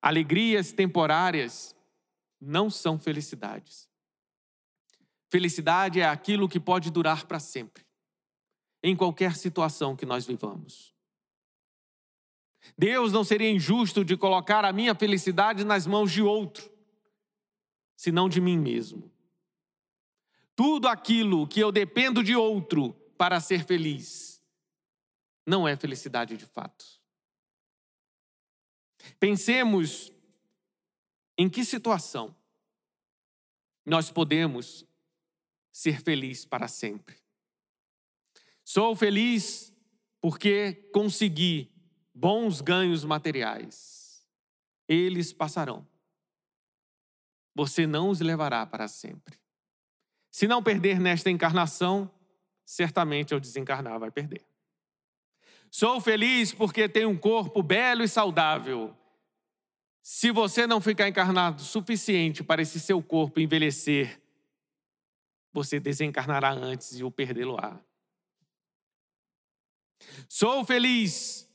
Alegrias 0.00 0.72
temporárias 0.72 1.76
não 2.44 2.68
são 2.68 2.98
felicidades. 2.98 3.88
Felicidade 5.30 6.00
é 6.00 6.04
aquilo 6.04 6.48
que 6.48 6.58
pode 6.58 6.90
durar 6.90 7.24
para 7.24 7.38
sempre, 7.38 7.86
em 8.82 8.96
qualquer 8.96 9.36
situação 9.36 9.94
que 9.94 10.04
nós 10.04 10.26
vivamos. 10.26 10.92
Deus 12.76 13.12
não 13.12 13.24
seria 13.24 13.50
injusto 13.50 14.04
de 14.04 14.16
colocar 14.16 14.64
a 14.64 14.72
minha 14.72 14.94
felicidade 14.94 15.64
nas 15.64 15.86
mãos 15.86 16.10
de 16.10 16.20
outro, 16.20 16.70
senão 17.96 18.28
de 18.28 18.40
mim 18.40 18.58
mesmo. 18.58 19.10
Tudo 20.54 20.88
aquilo 20.88 21.46
que 21.46 21.60
eu 21.60 21.72
dependo 21.72 22.22
de 22.22 22.36
outro 22.36 22.92
para 23.16 23.40
ser 23.40 23.64
feliz 23.64 24.42
não 25.46 25.66
é 25.66 25.76
felicidade 25.76 26.36
de 26.36 26.46
fato. 26.46 26.84
Pensemos 29.18 30.11
em 31.36 31.48
que 31.48 31.64
situação 31.64 32.34
nós 33.84 34.10
podemos 34.10 34.86
ser 35.72 36.02
felizes 36.02 36.44
para 36.44 36.68
sempre. 36.68 37.16
Sou 38.64 38.94
feliz 38.94 39.72
porque 40.20 40.74
consegui 40.92 41.72
bons 42.14 42.60
ganhos 42.60 43.04
materiais. 43.04 44.26
Eles 44.86 45.32
passarão. 45.32 45.86
Você 47.54 47.86
não 47.86 48.10
os 48.10 48.20
levará 48.20 48.64
para 48.66 48.86
sempre. 48.88 49.38
Se 50.30 50.46
não 50.46 50.62
perder 50.62 50.98
nesta 50.98 51.30
encarnação, 51.30 52.10
certamente 52.64 53.34
ao 53.34 53.40
desencarnar 53.40 53.98
vai 53.98 54.10
perder. 54.10 54.46
Sou 55.70 56.00
feliz 56.00 56.52
porque 56.52 56.88
tenho 56.88 57.10
um 57.10 57.18
corpo 57.18 57.62
belo 57.62 58.02
e 58.02 58.08
saudável. 58.08 58.96
Se 60.02 60.32
você 60.32 60.66
não 60.66 60.80
ficar 60.80 61.08
encarnado 61.08 61.62
o 61.62 61.64
suficiente 61.64 62.42
para 62.42 62.60
esse 62.60 62.80
seu 62.80 63.00
corpo 63.00 63.38
envelhecer, 63.38 64.20
você 65.52 65.78
desencarnará 65.78 66.50
antes 66.50 66.98
e 66.98 67.04
o 67.04 67.10
perdê-lo-á. 67.10 67.80
Sou 70.28 70.64
feliz 70.64 71.48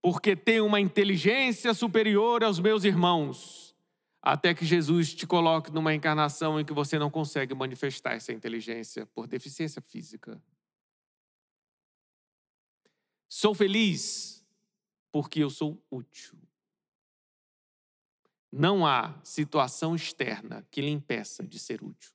porque 0.00 0.36
tenho 0.36 0.66
uma 0.66 0.80
inteligência 0.80 1.74
superior 1.74 2.44
aos 2.44 2.60
meus 2.60 2.84
irmãos, 2.84 3.76
até 4.22 4.54
que 4.54 4.64
Jesus 4.64 5.12
te 5.12 5.26
coloque 5.26 5.72
numa 5.72 5.92
encarnação 5.92 6.60
em 6.60 6.64
que 6.64 6.72
você 6.72 6.96
não 6.98 7.10
consegue 7.10 7.54
manifestar 7.54 8.14
essa 8.14 8.32
inteligência 8.32 9.04
por 9.06 9.26
deficiência 9.26 9.82
física. 9.82 10.40
Sou 13.28 13.52
feliz 13.52 14.44
porque 15.10 15.40
eu 15.40 15.50
sou 15.50 15.82
útil. 15.90 16.38
Não 18.52 18.84
há 18.84 19.14
situação 19.22 19.94
externa 19.94 20.66
que 20.70 20.80
lhe 20.80 20.90
impeça 20.90 21.46
de 21.46 21.58
ser 21.58 21.82
útil. 21.82 22.10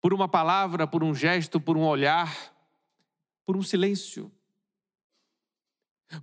Por 0.00 0.14
uma 0.14 0.28
palavra, 0.28 0.86
por 0.86 1.02
um 1.02 1.14
gesto, 1.14 1.60
por 1.60 1.76
um 1.76 1.84
olhar, 1.84 2.54
por 3.44 3.56
um 3.56 3.62
silêncio, 3.62 4.32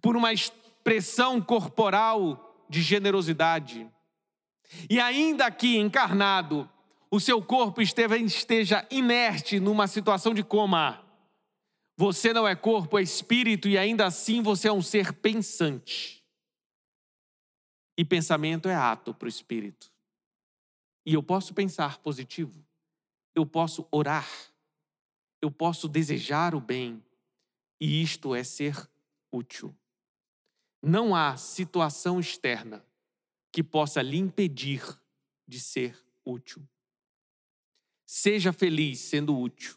por 0.01 0.15
uma 0.15 0.33
expressão 0.33 1.41
corporal 1.41 2.65
de 2.69 2.81
generosidade. 2.81 3.89
E 4.89 4.99
ainda 4.99 5.45
aqui 5.45 5.77
encarnado, 5.77 6.69
o 7.11 7.19
seu 7.19 7.41
corpo 7.43 7.81
esteja 7.81 8.87
inerte 8.89 9.59
numa 9.59 9.85
situação 9.85 10.33
de 10.33 10.43
coma. 10.43 11.05
Você 11.95 12.33
não 12.33 12.47
é 12.47 12.55
corpo, 12.55 12.97
é 12.97 13.03
espírito 13.03 13.69
e 13.69 13.77
ainda 13.77 14.07
assim 14.07 14.41
você 14.41 14.67
é 14.67 14.73
um 14.73 14.81
ser 14.81 15.13
pensante. 15.13 16.22
E 17.97 18.03
pensamento 18.03 18.67
é 18.67 18.75
ato 18.75 19.13
para 19.13 19.25
o 19.25 19.29
espírito. 19.29 19.91
E 21.05 21.13
eu 21.13 21.21
posso 21.21 21.53
pensar 21.53 21.99
positivo, 21.99 22.65
eu 23.35 23.45
posso 23.45 23.87
orar, 23.91 24.29
eu 25.41 25.51
posso 25.51 25.87
desejar 25.87 26.55
o 26.55 26.61
bem, 26.61 27.03
e 27.79 28.01
isto 28.01 28.33
é 28.33 28.43
ser 28.43 28.89
útil. 29.31 29.75
Não 30.81 31.15
há 31.15 31.35
situação 31.35 32.19
externa 32.19 32.85
que 33.51 33.61
possa 33.61 34.01
lhe 34.01 34.17
impedir 34.17 34.81
de 35.47 35.59
ser 35.59 35.97
útil. 36.25 36.67
Seja 38.05 38.53
feliz 38.53 38.99
sendo 38.99 39.37
útil, 39.37 39.75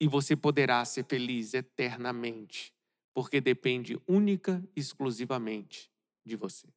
e 0.00 0.06
você 0.06 0.34
poderá 0.34 0.84
ser 0.84 1.04
feliz 1.04 1.54
eternamente, 1.54 2.72
porque 3.12 3.40
depende 3.40 4.00
única 4.06 4.66
e 4.74 4.80
exclusivamente 4.80 5.90
de 6.24 6.36
você. 6.36 6.68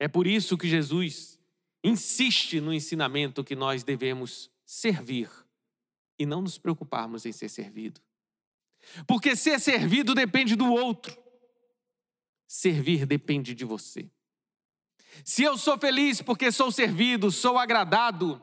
É 0.00 0.08
por 0.08 0.26
isso 0.26 0.56
que 0.56 0.66
Jesus 0.66 1.38
insiste 1.84 2.58
no 2.58 2.72
ensinamento 2.72 3.44
que 3.44 3.54
nós 3.54 3.84
devemos 3.84 4.50
servir 4.64 5.30
e 6.18 6.24
não 6.24 6.40
nos 6.40 6.56
preocuparmos 6.56 7.26
em 7.26 7.32
ser 7.32 7.50
servido. 7.50 8.00
Porque 9.06 9.36
ser 9.36 9.60
servido 9.60 10.14
depende 10.14 10.56
do 10.56 10.72
outro. 10.72 11.16
Servir 12.48 13.04
depende 13.04 13.54
de 13.54 13.64
você. 13.64 14.10
Se 15.22 15.42
eu 15.42 15.58
sou 15.58 15.78
feliz 15.78 16.22
porque 16.22 16.50
sou 16.50 16.72
servido, 16.72 17.30
sou 17.30 17.58
agradado, 17.58 18.42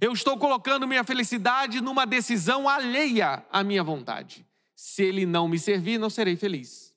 eu 0.00 0.12
estou 0.12 0.38
colocando 0.38 0.86
minha 0.86 1.02
felicidade 1.02 1.80
numa 1.80 2.06
decisão 2.06 2.68
alheia 2.68 3.44
à 3.50 3.64
minha 3.64 3.82
vontade. 3.82 4.46
Se 4.76 5.02
ele 5.02 5.26
não 5.26 5.48
me 5.48 5.58
servir, 5.58 5.98
não 5.98 6.08
serei 6.08 6.36
feliz. 6.36 6.94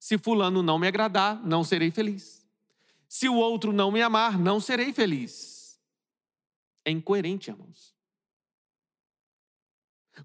Se 0.00 0.18
fulano 0.18 0.64
não 0.64 0.80
me 0.80 0.88
agradar, 0.88 1.40
não 1.44 1.62
serei 1.62 1.92
feliz. 1.92 2.43
Se 3.08 3.28
o 3.28 3.36
outro 3.36 3.72
não 3.72 3.90
me 3.90 4.02
amar, 4.02 4.38
não 4.38 4.60
serei 4.60 4.92
feliz. 4.92 5.80
É 6.84 6.90
incoerente, 6.90 7.50
irmãos. 7.50 7.94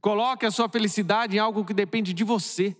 Coloque 0.01 0.45
a 0.45 0.51
sua 0.51 0.69
felicidade 0.69 1.35
em 1.35 1.39
algo 1.39 1.65
que 1.65 1.73
depende 1.73 2.13
de 2.13 2.23
você. 2.23 2.75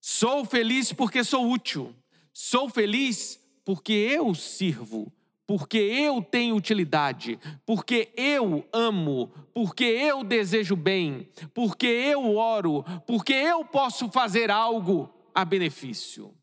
Sou 0.00 0.44
feliz 0.44 0.92
porque 0.92 1.24
sou 1.24 1.50
útil. 1.50 1.94
Sou 2.32 2.68
feliz 2.68 3.40
porque 3.64 3.92
eu 3.92 4.34
sirvo 4.34 5.12
porque 5.48 5.78
eu 5.78 6.22
tenho 6.22 6.54
utilidade, 6.54 7.40
porque 7.64 8.12
eu 8.14 8.68
amo, 8.70 9.32
porque 9.54 9.82
eu 9.82 10.22
desejo 10.22 10.76
bem, 10.76 11.26
porque 11.54 11.86
eu 11.86 12.36
oro, 12.36 12.84
porque 13.06 13.32
eu 13.32 13.64
posso 13.64 14.10
fazer 14.10 14.50
algo 14.50 15.08
a 15.34 15.46
benefício, 15.46 16.34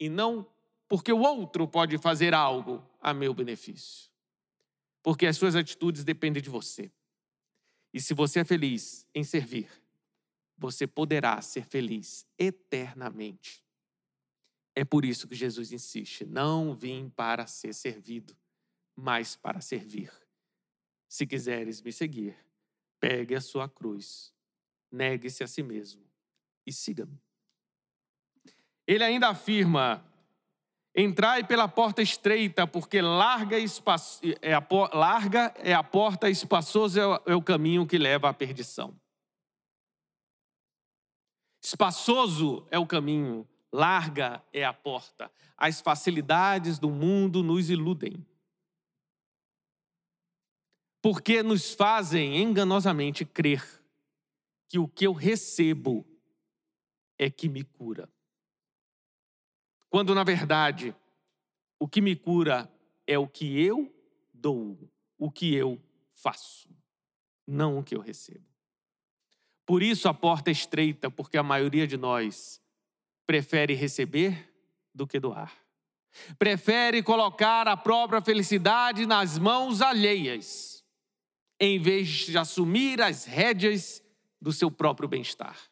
e 0.00 0.08
não 0.08 0.46
porque 0.90 1.12
o 1.12 1.20
outro 1.20 1.68
pode 1.68 1.96
fazer 1.98 2.34
algo 2.34 2.84
a 3.00 3.14
meu 3.14 3.32
benefício. 3.32 4.10
Porque 5.04 5.24
as 5.24 5.36
suas 5.36 5.54
atitudes 5.54 6.02
dependem 6.02 6.42
de 6.42 6.50
você. 6.50 6.90
E 7.94 8.00
se 8.00 8.12
você 8.12 8.40
é 8.40 8.44
feliz 8.44 9.06
em 9.14 9.22
servir, 9.22 9.70
você 10.58 10.88
poderá 10.88 11.40
ser 11.42 11.64
feliz 11.64 12.26
eternamente. 12.36 13.64
É 14.74 14.84
por 14.84 15.04
isso 15.04 15.28
que 15.28 15.34
Jesus 15.36 15.70
insiste: 15.70 16.24
não 16.26 16.74
vim 16.74 17.08
para 17.08 17.46
ser 17.46 17.72
servido, 17.72 18.36
mas 18.96 19.36
para 19.36 19.60
servir. 19.60 20.12
Se 21.08 21.24
quiseres 21.24 21.80
me 21.80 21.92
seguir, 21.92 22.36
pegue 22.98 23.36
a 23.36 23.40
sua 23.40 23.68
cruz, 23.68 24.34
negue-se 24.90 25.44
a 25.44 25.46
si 25.46 25.62
mesmo 25.62 26.02
e 26.66 26.72
siga-me. 26.72 27.22
Ele 28.88 29.04
ainda 29.04 29.28
afirma: 29.28 30.04
Entrai 30.94 31.46
pela 31.46 31.68
porta 31.68 32.02
estreita, 32.02 32.66
porque 32.66 33.00
larga, 33.00 33.56
é, 34.42 34.52
a, 34.52 34.66
larga 34.92 35.54
é 35.58 35.72
a 35.72 35.84
porta, 35.84 36.28
espaçoso 36.28 36.98
é 36.98 37.06
o, 37.06 37.22
é 37.26 37.34
o 37.34 37.42
caminho 37.42 37.86
que 37.86 37.96
leva 37.96 38.28
à 38.28 38.34
perdição. 38.34 38.98
Espaçoso 41.62 42.66
é 42.70 42.78
o 42.78 42.86
caminho, 42.86 43.46
larga 43.72 44.42
é 44.52 44.64
a 44.64 44.72
porta. 44.72 45.30
As 45.56 45.80
facilidades 45.80 46.78
do 46.78 46.90
mundo 46.90 47.42
nos 47.42 47.70
iludem. 47.70 48.26
Porque 51.00 51.42
nos 51.42 51.72
fazem 51.72 52.42
enganosamente 52.42 53.24
crer 53.24 53.62
que 54.68 54.78
o 54.78 54.88
que 54.88 55.06
eu 55.06 55.12
recebo 55.12 56.04
é 57.18 57.30
que 57.30 57.48
me 57.48 57.62
cura. 57.62 58.08
Quando, 59.90 60.14
na 60.14 60.24
verdade, 60.24 60.94
o 61.78 61.88
que 61.88 62.00
me 62.00 62.14
cura 62.16 62.72
é 63.06 63.18
o 63.18 63.26
que 63.26 63.60
eu 63.60 63.92
dou, 64.32 64.88
o 65.18 65.30
que 65.30 65.52
eu 65.52 65.82
faço, 66.14 66.68
não 67.46 67.78
o 67.78 67.82
que 67.82 67.96
eu 67.96 68.00
recebo. 68.00 68.46
Por 69.66 69.82
isso 69.82 70.08
a 70.08 70.14
porta 70.14 70.50
é 70.50 70.52
estreita, 70.52 71.10
porque 71.10 71.36
a 71.36 71.42
maioria 71.42 71.86
de 71.86 71.96
nós 71.96 72.62
prefere 73.26 73.74
receber 73.74 74.52
do 74.94 75.06
que 75.06 75.20
doar. 75.20 75.52
Prefere 76.38 77.02
colocar 77.02 77.68
a 77.68 77.76
própria 77.76 78.20
felicidade 78.20 79.06
nas 79.06 79.38
mãos 79.38 79.80
alheias, 79.80 80.84
em 81.58 81.78
vez 81.78 82.08
de 82.08 82.36
assumir 82.36 83.00
as 83.00 83.24
rédeas 83.24 84.02
do 84.40 84.52
seu 84.52 84.70
próprio 84.70 85.08
bem-estar. 85.08 85.69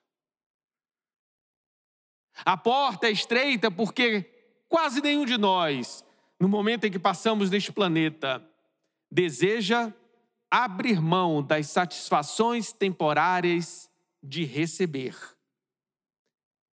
A 2.44 2.56
porta 2.56 3.08
é 3.08 3.10
estreita 3.10 3.70
porque 3.70 4.22
quase 4.68 5.00
nenhum 5.00 5.24
de 5.24 5.36
nós, 5.36 6.04
no 6.38 6.48
momento 6.48 6.84
em 6.84 6.90
que 6.90 6.98
passamos 6.98 7.50
neste 7.50 7.72
planeta, 7.72 8.46
deseja 9.10 9.92
abrir 10.50 11.00
mão 11.00 11.42
das 11.42 11.68
satisfações 11.68 12.72
temporárias 12.72 13.90
de 14.22 14.44
receber 14.44 15.16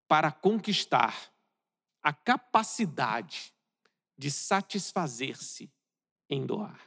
para 0.08 0.30
conquistar 0.30 1.32
a 2.02 2.12
capacidade 2.12 3.52
de 4.16 4.30
satisfazer-se 4.30 5.70
em 6.30 6.46
doar. 6.46 6.80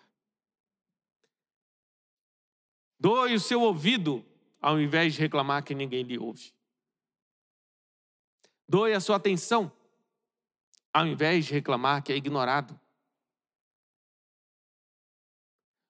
Doe 2.99 3.33
o 3.33 3.39
seu 3.39 3.61
ouvido 3.61 4.25
ao 4.61 4.79
invés 4.79 5.13
de 5.13 5.19
reclamar 5.19 5.63
que 5.63 5.75
ninguém 5.75 6.03
lhe 6.03 6.17
ouve. 6.17 6.53
Doe 8.69 8.93
a 8.93 8.99
sua 8.99 9.15
atenção, 9.15 9.75
ao 10.93 11.07
invés 11.07 11.47
de 11.47 11.53
reclamar 11.53 12.03
que 12.03 12.13
é 12.13 12.15
ignorado. 12.15 12.79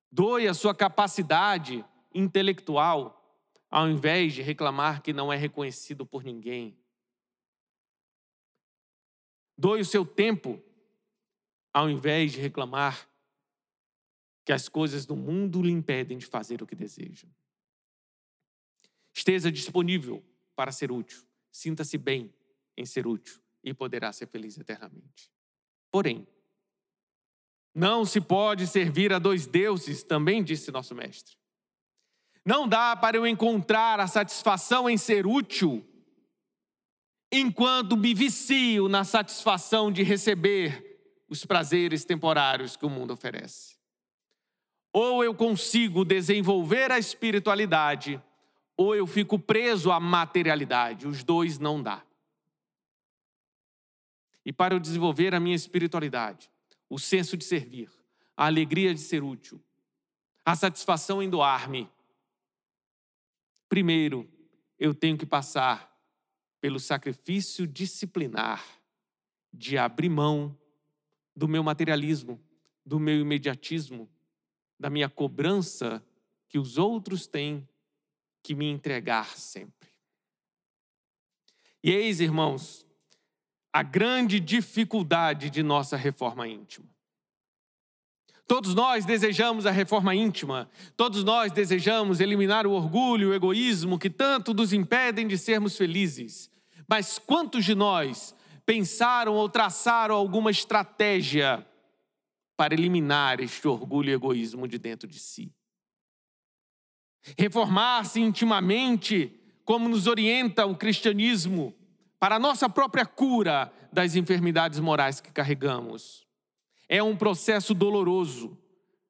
Doe 0.09 0.47
a 0.47 0.53
sua 0.53 0.73
capacidade 0.73 1.85
intelectual, 2.15 3.37
ao 3.69 3.89
invés 3.89 4.33
de 4.33 4.41
reclamar 4.41 5.01
que 5.01 5.11
não 5.11 5.31
é 5.31 5.35
reconhecido 5.35 6.05
por 6.05 6.23
ninguém. 6.23 6.79
Doe 9.57 9.81
o 9.81 9.85
seu 9.85 10.05
tempo, 10.05 10.63
ao 11.73 11.89
invés 11.89 12.31
de 12.31 12.39
reclamar 12.39 13.09
que 14.45 14.53
as 14.53 14.69
coisas 14.69 15.05
do 15.05 15.17
mundo 15.17 15.61
lhe 15.61 15.69
impedem 15.69 16.17
de 16.17 16.25
fazer 16.25 16.63
o 16.63 16.65
que 16.65 16.75
deseja. 16.75 17.27
Esteja 19.13 19.51
disponível 19.51 20.23
para 20.55 20.71
ser 20.71 20.93
útil. 20.93 21.27
Sinta-se 21.51 21.97
bem 21.97 22.33
em 22.79 22.85
ser 22.85 23.05
útil 23.05 23.39
e 23.61 23.73
poderá 23.73 24.11
ser 24.13 24.27
feliz 24.27 24.57
eternamente. 24.57 25.29
Porém, 25.91 26.25
não 27.75 28.05
se 28.05 28.21
pode 28.21 28.65
servir 28.67 29.11
a 29.11 29.19
dois 29.19 29.45
deuses, 29.45 30.01
também 30.01 30.41
disse 30.41 30.71
nosso 30.71 30.95
mestre. 30.95 31.37
Não 32.45 32.67
dá 32.67 32.95
para 32.95 33.17
eu 33.17 33.27
encontrar 33.27 33.99
a 33.99 34.07
satisfação 34.07 34.89
em 34.89 34.97
ser 34.97 35.27
útil 35.27 35.85
enquanto 37.31 37.97
me 37.97 38.13
vicio 38.13 38.87
na 38.87 39.03
satisfação 39.03 39.91
de 39.91 40.01
receber 40.01 41.25
os 41.27 41.45
prazeres 41.45 42.05
temporários 42.05 42.77
que 42.77 42.85
o 42.85 42.89
mundo 42.89 43.11
oferece. 43.11 43.77
Ou 44.91 45.23
eu 45.23 45.35
consigo 45.35 46.03
desenvolver 46.05 46.91
a 46.91 46.97
espiritualidade, 46.97 48.19
ou 48.75 48.95
eu 48.95 49.05
fico 49.05 49.37
preso 49.37 49.91
à 49.91 49.99
materialidade. 49.99 51.05
Os 51.07 51.23
dois 51.23 51.59
não 51.59 51.83
dá 51.83 52.03
e 54.45 54.53
para 54.53 54.73
eu 54.73 54.79
desenvolver 54.79 55.33
a 55.35 55.39
minha 55.39 55.55
espiritualidade, 55.55 56.49
o 56.89 56.97
senso 56.97 57.37
de 57.37 57.43
servir, 57.43 57.89
a 58.35 58.45
alegria 58.45 58.93
de 58.93 58.99
ser 58.99 59.23
útil, 59.23 59.61
a 60.45 60.55
satisfação 60.55 61.21
em 61.21 61.29
doar-me. 61.29 61.89
Primeiro, 63.67 64.29
eu 64.77 64.93
tenho 64.93 65.17
que 65.17 65.25
passar 65.25 65.89
pelo 66.59 66.79
sacrifício 66.79 67.67
disciplinar 67.67 68.65
de 69.53 69.77
abrir 69.77 70.09
mão 70.09 70.57
do 71.35 71.47
meu 71.47 71.63
materialismo, 71.63 72.41
do 72.85 72.99
meu 72.99 73.19
imediatismo, 73.19 74.09
da 74.79 74.89
minha 74.89 75.09
cobrança 75.09 76.03
que 76.47 76.57
os 76.57 76.77
outros 76.77 77.27
têm 77.27 77.67
que 78.41 78.55
me 78.55 78.65
entregar 78.65 79.37
sempre. 79.37 79.89
E 81.83 81.91
eis, 81.91 82.19
irmãos, 82.19 82.85
a 83.79 83.83
grande 83.83 84.41
dificuldade 84.41 85.49
de 85.49 85.63
nossa 85.63 85.95
reforma 85.95 86.45
íntima. 86.45 86.85
Todos 88.45 88.75
nós 88.75 89.05
desejamos 89.05 89.65
a 89.65 89.71
reforma 89.71 90.13
íntima, 90.13 90.69
todos 90.97 91.23
nós 91.23 91.53
desejamos 91.53 92.19
eliminar 92.19 92.67
o 92.67 92.71
orgulho, 92.71 93.29
o 93.29 93.33
egoísmo 93.33 93.97
que 93.97 94.09
tanto 94.09 94.53
nos 94.53 94.73
impedem 94.73 95.25
de 95.29 95.37
sermos 95.37 95.77
felizes. 95.77 96.51
Mas 96.89 97.17
quantos 97.17 97.63
de 97.63 97.73
nós 97.73 98.35
pensaram 98.65 99.35
ou 99.35 99.47
traçaram 99.47 100.13
alguma 100.13 100.51
estratégia 100.51 101.65
para 102.57 102.73
eliminar 102.73 103.39
este 103.39 103.65
orgulho 103.65 104.09
e 104.09 104.13
egoísmo 104.13 104.67
de 104.67 104.77
dentro 104.77 105.07
de 105.07 105.19
si? 105.19 105.53
Reformar-se 107.37 108.19
intimamente, 108.19 109.39
como 109.63 109.87
nos 109.87 110.05
orienta 110.05 110.65
o 110.65 110.75
cristianismo, 110.75 111.78
para 112.19 112.35
a 112.35 112.39
nossa 112.39 112.69
própria 112.69 113.05
cura 113.05 113.71
das 113.91 114.15
enfermidades 114.15 114.79
morais 114.79 115.21
que 115.21 115.31
carregamos. 115.31 116.27
É 116.87 117.01
um 117.01 117.15
processo 117.15 117.73
doloroso, 117.73 118.57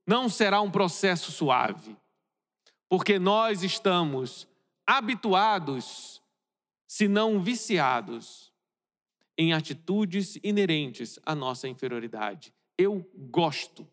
não 0.06 0.30
será 0.30 0.62
um 0.62 0.70
processo 0.70 1.32
suave, 1.32 1.98
porque 2.88 3.18
nós 3.18 3.64
estamos 3.64 4.48
habituados, 4.86 6.22
se 6.88 7.08
não 7.08 7.42
viciados, 7.42 8.52
em 9.38 9.54
atitudes 9.54 10.38
inerentes 10.44 11.18
à 11.26 11.34
nossa 11.34 11.68
inferioridade. 11.68 12.54
Eu 12.78 13.10
gosto 13.32 13.88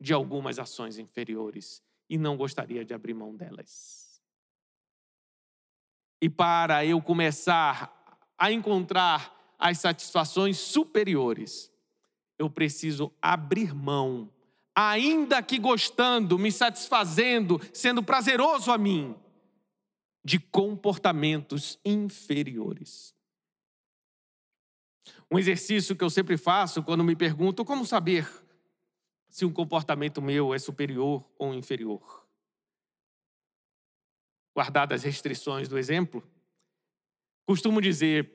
de 0.00 0.12
algumas 0.12 0.58
ações 0.58 0.98
inferiores 0.98 1.82
e 2.08 2.16
não 2.16 2.36
gostaria 2.36 2.84
de 2.84 2.94
abrir 2.94 3.12
mão 3.12 3.34
delas. 3.34 3.99
E 6.20 6.28
para 6.28 6.84
eu 6.84 7.00
começar 7.00 7.90
a 8.38 8.52
encontrar 8.52 9.54
as 9.58 9.78
satisfações 9.78 10.58
superiores, 10.58 11.70
eu 12.38 12.48
preciso 12.48 13.12
abrir 13.20 13.74
mão, 13.74 14.30
ainda 14.74 15.42
que 15.42 15.58
gostando, 15.58 16.38
me 16.38 16.50
satisfazendo, 16.50 17.60
sendo 17.72 18.02
prazeroso 18.02 18.72
a 18.72 18.78
mim, 18.78 19.14
de 20.24 20.38
comportamentos 20.38 21.78
inferiores. 21.84 23.14
Um 25.30 25.38
exercício 25.38 25.94
que 25.94 26.02
eu 26.02 26.10
sempre 26.10 26.36
faço 26.36 26.82
quando 26.82 27.04
me 27.04 27.14
pergunto 27.14 27.64
como 27.64 27.86
saber 27.86 28.28
se 29.28 29.44
um 29.44 29.52
comportamento 29.52 30.20
meu 30.20 30.52
é 30.52 30.58
superior 30.58 31.24
ou 31.38 31.54
inferior. 31.54 32.19
Guardadas 34.54 35.00
as 35.00 35.04
restrições 35.04 35.68
do 35.68 35.78
exemplo, 35.78 36.28
costumo 37.46 37.80
dizer: 37.80 38.30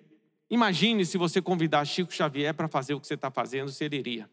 imagine 0.49 1.05
se 1.05 1.17
você 1.17 1.41
convidar 1.41 1.85
Chico 1.85 2.13
Xavier 2.13 2.53
para 2.53 2.67
fazer 2.67 2.93
o 2.93 3.01
que 3.01 3.07
você 3.07 3.15
está 3.15 3.29
fazendo, 3.29 3.71
se 3.71 3.83
ele 3.83 3.97
iria. 3.97 4.29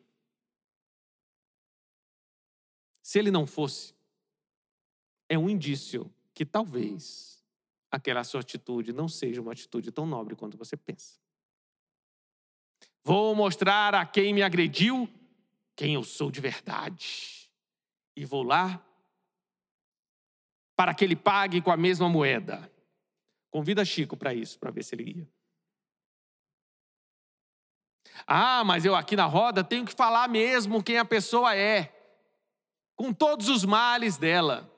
Se 3.03 3.19
ele 3.19 3.31
não 3.31 3.47
fosse, 3.47 3.95
é 5.29 5.37
um 5.37 5.51
indício 5.51 6.13
que 6.33 6.47
talvez 6.47 7.45
aquela 7.91 8.25
sua 8.25 8.41
atitude 8.41 8.93
não 8.93 9.09
seja 9.09 9.41
uma 9.41 9.53
atitude 9.53 9.91
tão 9.91 10.07
nobre 10.07 10.37
quanto 10.37 10.57
você 10.57 10.77
pensa. 10.77 11.21
Vou 13.05 13.35
mostrar 13.35 13.95
a 13.95 14.07
quem 14.07 14.33
me 14.33 14.43
agrediu 14.43 15.09
quem 15.75 15.95
eu 15.95 16.05
sou 16.05 16.31
de 16.31 16.41
verdade. 16.41 17.51
E 18.17 18.25
vou 18.25 18.43
lá 18.43 18.85
para 20.77 20.95
que 20.95 21.05
ele 21.05 21.17
pague 21.17 21.61
com 21.61 21.71
a 21.71 21.77
mesma 21.77 22.09
moeda. 22.09 22.71
Convida 23.51 23.85
Chico 23.85 24.17
para 24.17 24.33
isso, 24.33 24.59
para 24.59 24.71
ver 24.71 24.83
se 24.83 24.95
ele 24.95 25.19
ia. 25.19 25.29
Ah, 28.27 28.65
mas 28.65 28.85
eu 28.85 28.95
aqui 28.95 29.17
na 29.17 29.27
roda 29.27 29.65
tenho 29.65 29.85
que 29.85 29.95
falar 29.95 30.29
mesmo 30.29 30.83
quem 30.83 30.99
a 30.99 31.05
pessoa 31.05 31.57
é, 31.57 31.93
com 32.97 33.13
todos 33.13 33.49
os 33.49 33.65
males 33.65 34.17
dela. 34.17 34.71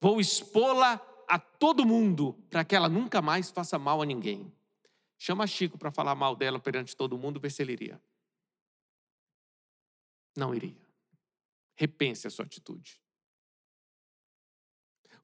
Vou 0.00 0.20
expô-la 0.20 1.00
a 1.28 1.38
todo 1.38 1.86
mundo 1.86 2.32
para 2.50 2.64
que 2.64 2.74
ela 2.74 2.88
nunca 2.88 3.22
mais 3.22 3.50
faça 3.50 3.78
mal 3.78 4.02
a 4.02 4.06
ninguém. 4.06 4.52
Chama 5.18 5.46
Chico 5.46 5.78
para 5.78 5.90
falar 5.90 6.14
mal 6.14 6.34
dela 6.34 6.58
perante 6.58 6.96
todo 6.96 7.18
mundo, 7.18 7.38
ver 7.38 7.50
se 7.50 7.62
ele 7.62 7.72
iria. 7.72 8.02
Não 10.36 10.54
iria. 10.54 10.80
Repense 11.76 12.26
a 12.26 12.30
sua 12.30 12.44
atitude. 12.44 13.00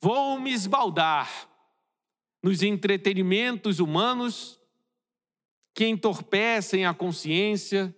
Vou 0.00 0.38
me 0.38 0.52
esbaldar 0.52 1.48
nos 2.42 2.62
entretenimentos 2.62 3.80
humanos 3.80 4.60
que 5.74 5.86
entorpecem 5.86 6.86
a 6.86 6.94
consciência, 6.94 7.94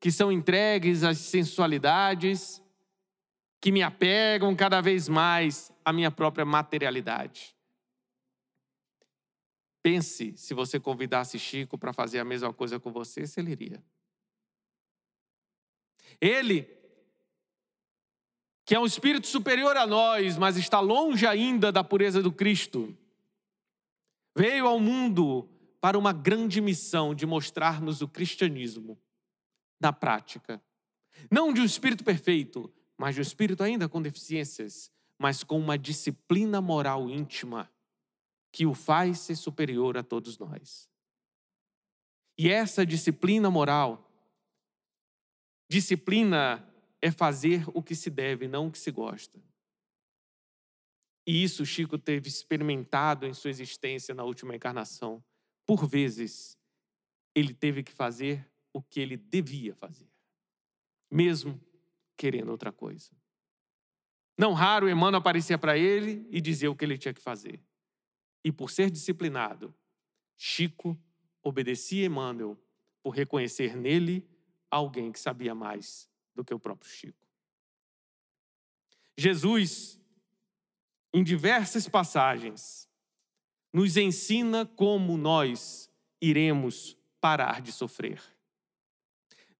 que 0.00 0.10
são 0.10 0.32
entregues 0.32 1.04
às 1.04 1.18
sensualidades, 1.18 2.62
que 3.60 3.70
me 3.70 3.82
apegam 3.82 4.56
cada 4.56 4.80
vez 4.80 5.08
mais 5.08 5.70
à 5.84 5.92
minha 5.92 6.10
própria 6.10 6.44
materialidade. 6.44 7.54
Pense 9.82 10.36
se 10.36 10.54
você 10.54 10.80
convidasse 10.80 11.38
Chico 11.38 11.78
para 11.78 11.92
fazer 11.92 12.18
a 12.18 12.24
mesma 12.24 12.52
coisa 12.52 12.80
com 12.80 12.90
você, 12.90 13.26
se 13.26 13.40
ele 13.40 13.52
iria. 13.52 13.82
Ele, 16.20 16.68
que 18.70 18.74
é 18.76 18.78
um 18.78 18.86
espírito 18.86 19.26
superior 19.26 19.76
a 19.76 19.84
nós, 19.84 20.38
mas 20.38 20.56
está 20.56 20.78
longe 20.78 21.26
ainda 21.26 21.72
da 21.72 21.82
pureza 21.82 22.22
do 22.22 22.30
Cristo, 22.30 22.96
veio 24.32 24.68
ao 24.68 24.78
mundo 24.78 25.48
para 25.80 25.98
uma 25.98 26.12
grande 26.12 26.60
missão 26.60 27.12
de 27.12 27.26
mostrar-nos 27.26 28.00
o 28.00 28.06
cristianismo 28.06 28.96
na 29.80 29.92
prática. 29.92 30.62
Não 31.28 31.52
de 31.52 31.60
um 31.60 31.64
espírito 31.64 32.04
perfeito, 32.04 32.72
mas 32.96 33.16
de 33.16 33.20
um 33.20 33.22
espírito 33.22 33.64
ainda 33.64 33.88
com 33.88 34.00
deficiências, 34.00 34.88
mas 35.18 35.42
com 35.42 35.58
uma 35.58 35.76
disciplina 35.76 36.60
moral 36.60 37.10
íntima 37.10 37.68
que 38.52 38.66
o 38.66 38.72
faz 38.72 39.18
ser 39.18 39.34
superior 39.34 39.98
a 39.98 40.04
todos 40.04 40.38
nós. 40.38 40.88
E 42.38 42.48
essa 42.48 42.86
disciplina 42.86 43.50
moral, 43.50 44.08
disciplina 45.68 46.69
é 47.02 47.10
fazer 47.10 47.64
o 47.74 47.82
que 47.82 47.94
se 47.94 48.10
deve, 48.10 48.46
não 48.46 48.66
o 48.66 48.70
que 48.70 48.78
se 48.78 48.90
gosta. 48.90 49.40
E 51.26 51.42
isso 51.42 51.64
Chico 51.64 51.98
teve 51.98 52.28
experimentado 52.28 53.26
em 53.26 53.32
sua 53.32 53.50
existência 53.50 54.14
na 54.14 54.24
última 54.24 54.54
encarnação. 54.54 55.22
Por 55.64 55.86
vezes, 55.86 56.58
ele 57.34 57.54
teve 57.54 57.82
que 57.82 57.92
fazer 57.92 58.50
o 58.72 58.82
que 58.82 59.00
ele 59.00 59.16
devia 59.16 59.74
fazer, 59.74 60.08
mesmo 61.10 61.60
querendo 62.16 62.50
outra 62.50 62.72
coisa. 62.72 63.10
Não 64.36 64.52
raro, 64.52 64.88
Emmanuel 64.88 65.20
aparecia 65.20 65.58
para 65.58 65.76
ele 65.76 66.26
e 66.30 66.40
dizia 66.40 66.70
o 66.70 66.76
que 66.76 66.84
ele 66.84 66.98
tinha 66.98 67.14
que 67.14 67.20
fazer. 67.20 67.62
E 68.44 68.50
por 68.50 68.70
ser 68.70 68.90
disciplinado, 68.90 69.74
Chico 70.36 70.98
obedecia 71.42 72.06
Emmanuel 72.06 72.58
por 73.02 73.10
reconhecer 73.10 73.76
nele 73.76 74.28
alguém 74.70 75.12
que 75.12 75.20
sabia 75.20 75.54
mais 75.54 76.09
do 76.40 76.44
que 76.44 76.54
o 76.54 76.58
próprio 76.58 76.90
Chico. 76.90 77.28
Jesus, 79.16 80.00
em 81.12 81.22
diversas 81.22 81.86
passagens, 81.86 82.88
nos 83.72 83.98
ensina 83.98 84.64
como 84.64 85.18
nós 85.18 85.90
iremos 86.20 86.96
parar 87.20 87.60
de 87.60 87.70
sofrer. 87.70 88.22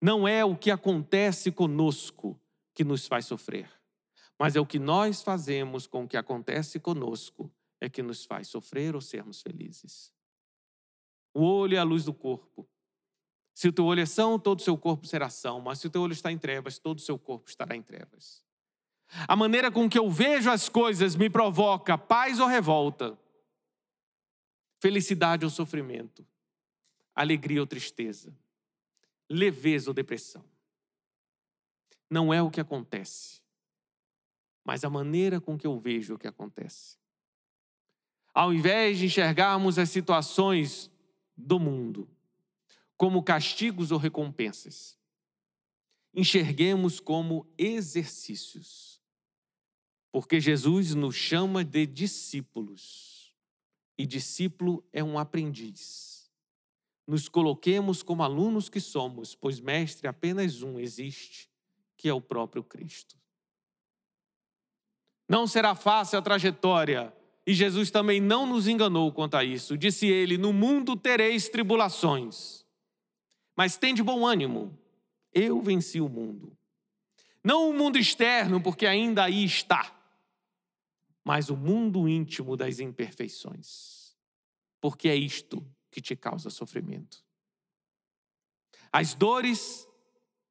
Não 0.00 0.26
é 0.26 0.42
o 0.42 0.56
que 0.56 0.70
acontece 0.70 1.52
conosco 1.52 2.40
que 2.72 2.82
nos 2.82 3.06
faz 3.06 3.26
sofrer, 3.26 3.70
mas 4.38 4.56
é 4.56 4.60
o 4.60 4.66
que 4.66 4.78
nós 4.78 5.22
fazemos 5.22 5.86
com 5.86 6.04
o 6.04 6.08
que 6.08 6.16
acontece 6.16 6.80
conosco 6.80 7.52
é 7.78 7.90
que 7.90 8.02
nos 8.02 8.24
faz 8.24 8.48
sofrer 8.48 8.94
ou 8.94 9.00
sermos 9.02 9.42
felizes. 9.42 10.14
O 11.34 11.42
olho 11.42 11.76
é 11.76 11.78
a 11.78 11.84
luz 11.84 12.04
do 12.04 12.14
corpo. 12.14 12.68
Se 13.54 13.68
o 13.68 13.72
teu 13.72 13.84
olho 13.84 14.00
é 14.00 14.06
são, 14.06 14.38
todo 14.38 14.60
o 14.60 14.62
seu 14.62 14.76
corpo 14.76 15.06
será 15.06 15.28
são, 15.28 15.60
mas 15.60 15.78
se 15.78 15.86
o 15.86 15.90
teu 15.90 16.02
olho 16.02 16.12
está 16.12 16.30
em 16.30 16.38
trevas, 16.38 16.78
todo 16.78 16.98
o 16.98 17.02
seu 17.02 17.18
corpo 17.18 17.48
estará 17.48 17.76
em 17.76 17.82
trevas. 17.82 18.44
A 19.26 19.34
maneira 19.34 19.70
com 19.70 19.88
que 19.88 19.98
eu 19.98 20.08
vejo 20.08 20.50
as 20.50 20.68
coisas 20.68 21.16
me 21.16 21.28
provoca 21.28 21.98
paz 21.98 22.38
ou 22.38 22.46
revolta, 22.46 23.18
felicidade 24.80 25.44
ou 25.44 25.50
sofrimento, 25.50 26.26
alegria 27.14 27.60
ou 27.60 27.66
tristeza, 27.66 28.34
leveza 29.28 29.90
ou 29.90 29.94
depressão. 29.94 30.44
Não 32.08 32.32
é 32.32 32.42
o 32.42 32.50
que 32.50 32.60
acontece, 32.60 33.40
mas 34.64 34.84
a 34.84 34.90
maneira 34.90 35.40
com 35.40 35.58
que 35.58 35.66
eu 35.66 35.78
vejo 35.78 36.14
o 36.14 36.18
que 36.18 36.28
acontece. 36.28 36.98
Ao 38.32 38.54
invés 38.54 38.98
de 38.98 39.06
enxergarmos 39.06 39.78
as 39.78 39.90
situações 39.90 40.90
do 41.36 41.58
mundo 41.58 42.08
como 43.00 43.22
castigos 43.22 43.90
ou 43.92 43.96
recompensas, 43.96 44.94
enxerguemos 46.12 47.00
como 47.00 47.50
exercícios. 47.56 49.00
Porque 50.12 50.38
Jesus 50.38 50.94
nos 50.94 51.14
chama 51.14 51.64
de 51.64 51.86
discípulos, 51.86 53.34
e 53.96 54.04
discípulo 54.04 54.86
é 54.92 55.02
um 55.02 55.18
aprendiz. 55.18 56.30
Nos 57.06 57.26
coloquemos 57.26 58.02
como 58.02 58.22
alunos 58.22 58.68
que 58.68 58.80
somos, 58.82 59.34
pois 59.34 59.60
mestre 59.60 60.06
apenas 60.06 60.60
um 60.60 60.78
existe, 60.78 61.50
que 61.96 62.06
é 62.06 62.12
o 62.12 62.20
próprio 62.20 62.62
Cristo. 62.62 63.16
Não 65.26 65.46
será 65.46 65.74
fácil 65.74 66.18
a 66.18 66.22
trajetória 66.22 67.16
e 67.46 67.54
Jesus 67.54 67.90
também 67.90 68.20
não 68.20 68.44
nos 68.44 68.68
enganou 68.68 69.10
quanto 69.10 69.38
a 69.38 69.42
isso. 69.42 69.78
Disse 69.78 70.06
ele: 70.06 70.36
No 70.36 70.52
mundo 70.52 70.96
tereis 70.96 71.48
tribulações, 71.48 72.60
mas 73.56 73.76
tende 73.76 74.02
bom 74.02 74.26
ânimo, 74.26 74.78
eu 75.32 75.60
venci 75.60 76.00
o 76.00 76.08
mundo. 76.08 76.56
Não 77.42 77.70
o 77.70 77.72
mundo 77.72 77.98
externo, 77.98 78.62
porque 78.62 78.86
ainda 78.86 79.24
aí 79.24 79.44
está, 79.44 79.96
mas 81.24 81.48
o 81.48 81.56
mundo 81.56 82.08
íntimo 82.08 82.56
das 82.56 82.80
imperfeições, 82.80 84.16
porque 84.80 85.08
é 85.08 85.14
isto 85.14 85.66
que 85.90 86.00
te 86.00 86.14
causa 86.14 86.50
sofrimento. 86.50 87.24
As 88.92 89.14
dores 89.14 89.86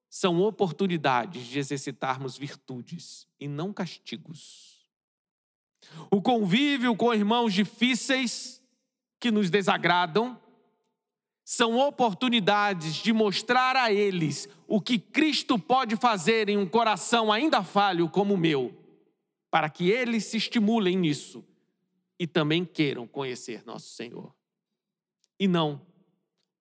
são 0.10 0.42
oportunidades 0.42 1.46
de 1.46 1.60
exercitarmos 1.60 2.38
virtudes 2.38 3.28
e 3.40 3.48
não 3.48 3.72
castigos. 3.72 4.88
O 6.10 6.22
convívio 6.22 6.96
com 6.96 7.14
irmãos 7.14 7.54
difíceis 7.54 8.62
que 9.20 9.32
nos 9.32 9.50
desagradam 9.50 10.42
são 11.52 11.80
oportunidades 11.80 12.94
de 12.98 13.12
mostrar 13.12 13.76
a 13.76 13.92
eles 13.92 14.48
o 14.68 14.80
que 14.80 15.00
Cristo 15.00 15.58
pode 15.58 15.96
fazer 15.96 16.48
em 16.48 16.56
um 16.56 16.68
coração 16.68 17.32
ainda 17.32 17.64
falho 17.64 18.08
como 18.08 18.36
o 18.36 18.38
meu, 18.38 18.72
para 19.50 19.68
que 19.68 19.90
eles 19.90 20.26
se 20.26 20.38
estimulem 20.38 20.96
nisso 20.96 21.44
e 22.20 22.28
também 22.28 22.64
queiram 22.64 23.08
conhecer 23.08 23.66
nosso 23.66 23.90
Senhor. 23.90 24.32
E 25.40 25.48
não 25.48 25.82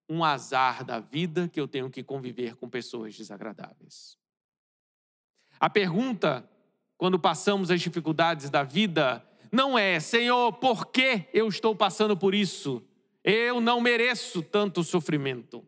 um 0.09 0.25
azar 0.25 0.83
da 0.83 0.99
vida 0.99 1.51
que 1.51 1.61
eu 1.61 1.69
tenho 1.69 1.91
que 1.91 2.03
conviver 2.03 2.57
com 2.57 2.67
pessoas 2.67 3.15
desagradáveis. 3.15 4.17
A 5.61 5.69
pergunta 5.69 6.49
quando 6.97 7.19
passamos 7.19 7.71
as 7.71 7.83
dificuldades 7.83 8.49
da 8.49 8.63
vida, 8.63 9.23
não 9.53 9.79
é, 9.79 10.01
Senhor, 10.01 10.51
por 10.55 10.87
que 10.87 11.29
eu 11.35 11.47
estou 11.47 11.77
passando 11.77 12.17
por 12.17 12.35
isso? 12.35 12.83
Eu 13.25 13.61
não 13.61 13.81
mereço 13.81 14.43
tanto 14.43 14.83
sofrimento. 14.83 15.67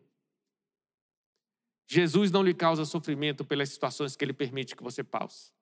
Jesus 1.86 2.30
não 2.30 2.42
lhe 2.42 2.54
causa 2.54 2.84
sofrimento 2.84 3.44
pelas 3.44 3.68
situações 3.68 4.14
que 4.14 4.24
ele 4.24 4.32
permite 4.32 4.76
que 4.76 4.82
você 4.82 5.02
passe. 5.02 5.52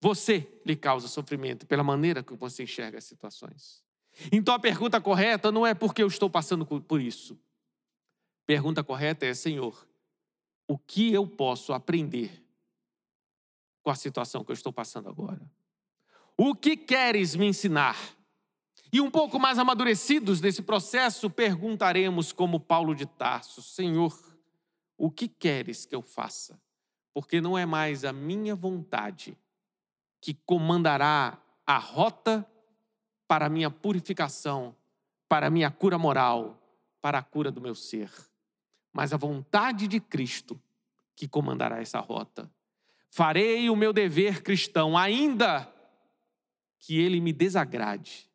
Você 0.00 0.60
lhe 0.64 0.74
causa 0.74 1.06
sofrimento 1.06 1.66
pela 1.66 1.84
maneira 1.84 2.22
que 2.22 2.34
você 2.34 2.64
enxerga 2.64 2.98
as 2.98 3.04
situações. 3.04 3.84
Então 4.32 4.54
a 4.54 4.58
pergunta 4.58 5.00
correta 5.00 5.52
não 5.52 5.66
é 5.66 5.74
porque 5.74 6.02
eu 6.02 6.08
estou 6.08 6.28
passando 6.28 6.66
por 6.66 7.00
isso. 7.00 7.38
Pergunta 8.46 8.82
correta 8.82 9.26
é: 9.26 9.34
Senhor, 9.34 9.86
o 10.66 10.76
que 10.76 11.12
eu 11.12 11.26
posso 11.26 11.72
aprender 11.72 12.44
com 13.82 13.90
a 13.90 13.94
situação 13.94 14.44
que 14.44 14.50
eu 14.50 14.54
estou 14.54 14.72
passando 14.72 15.08
agora? 15.08 15.40
O 16.36 16.54
que 16.54 16.76
queres 16.76 17.36
me 17.36 17.46
ensinar? 17.46 17.96
E 18.92 19.00
um 19.00 19.10
pouco 19.10 19.38
mais 19.38 19.58
amadurecidos 19.58 20.40
nesse 20.40 20.62
processo, 20.62 21.30
perguntaremos, 21.30 22.32
como 22.32 22.58
Paulo 22.58 22.94
de 22.94 23.06
Tarso: 23.06 23.62
Senhor, 23.62 24.18
o 24.96 25.10
que 25.10 25.28
queres 25.28 25.86
que 25.86 25.94
eu 25.94 26.02
faça? 26.02 26.60
Porque 27.14 27.40
não 27.40 27.56
é 27.56 27.64
mais 27.64 28.04
a 28.04 28.12
minha 28.12 28.54
vontade 28.54 29.36
que 30.20 30.34
comandará 30.34 31.38
a 31.66 31.78
rota 31.78 32.46
para 33.26 33.46
a 33.46 33.48
minha 33.48 33.70
purificação, 33.70 34.74
para 35.28 35.46
a 35.46 35.50
minha 35.50 35.70
cura 35.70 35.96
moral, 35.96 36.60
para 37.00 37.18
a 37.18 37.22
cura 37.22 37.50
do 37.50 37.60
meu 37.60 37.74
ser, 37.74 38.10
mas 38.92 39.12
a 39.12 39.16
vontade 39.16 39.86
de 39.86 40.00
Cristo 40.00 40.60
que 41.14 41.28
comandará 41.28 41.80
essa 41.80 42.00
rota. 42.00 42.50
Farei 43.10 43.68
o 43.70 43.76
meu 43.76 43.92
dever 43.92 44.42
cristão, 44.42 44.96
ainda 44.96 45.72
que 46.78 46.98
ele 46.98 47.20
me 47.20 47.32
desagrade, 47.32 48.29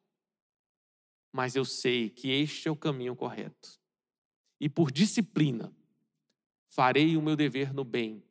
mas 1.36 1.54
eu 1.54 1.66
sei 1.66 2.10
que 2.10 2.30
este 2.30 2.70
é 2.70 2.72
o 2.72 2.78
caminho 2.78 3.14
correto. 3.14 3.78
E 4.58 4.70
por 4.70 4.90
disciplina, 4.90 5.76
farei 6.70 7.18
o 7.18 7.22
meu 7.22 7.36
dever 7.36 7.74
no 7.74 7.84
bem. 7.84 8.24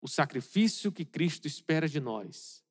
O 0.00 0.06
sacrifício 0.06 0.92
que 0.92 1.04
Cristo 1.04 1.48
espera 1.48 1.88
de 1.88 1.98
nós. 1.98 2.64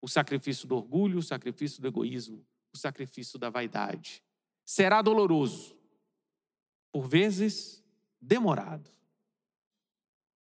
O 0.00 0.08
sacrifício 0.08 0.66
do 0.66 0.76
orgulho, 0.76 1.18
o 1.18 1.22
sacrifício 1.22 1.82
do 1.82 1.88
egoísmo, 1.88 2.42
o 2.72 2.78
sacrifício 2.78 3.38
da 3.38 3.50
vaidade. 3.50 4.24
Será 4.64 5.02
doloroso, 5.02 5.76
por 6.90 7.06
vezes 7.06 7.84
demorado. 8.18 8.90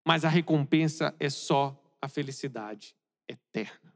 Mas 0.07 0.27
a 0.27 0.29
recompensa 0.29 1.17
é 1.19 1.31
só 1.31 1.75
a 2.03 2.07
felicidade 2.07 2.95
eterna. 3.27 3.90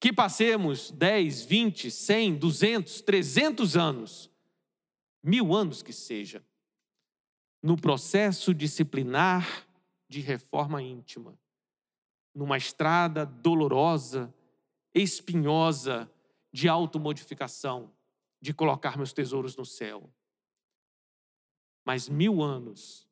Que 0.00 0.12
passemos 0.12 0.90
10, 0.90 1.44
20, 1.44 1.90
100, 1.90 2.36
200, 2.36 3.00
300 3.00 3.76
anos, 3.76 4.30
mil 5.22 5.54
anos 5.54 5.82
que 5.82 5.92
seja, 5.92 6.44
no 7.62 7.76
processo 7.76 8.54
disciplinar 8.54 9.66
de 10.08 10.20
reforma 10.20 10.80
íntima, 10.80 11.38
numa 12.34 12.56
estrada 12.56 13.26
dolorosa, 13.26 14.32
espinhosa 14.94 16.10
de 16.52 16.68
automodificação, 16.68 17.92
de 18.40 18.54
colocar 18.54 18.96
meus 18.96 19.12
tesouros 19.12 19.56
no 19.56 19.64
céu. 19.64 20.08
Mas 21.84 22.08
mil 22.08 22.42
anos 22.42 23.08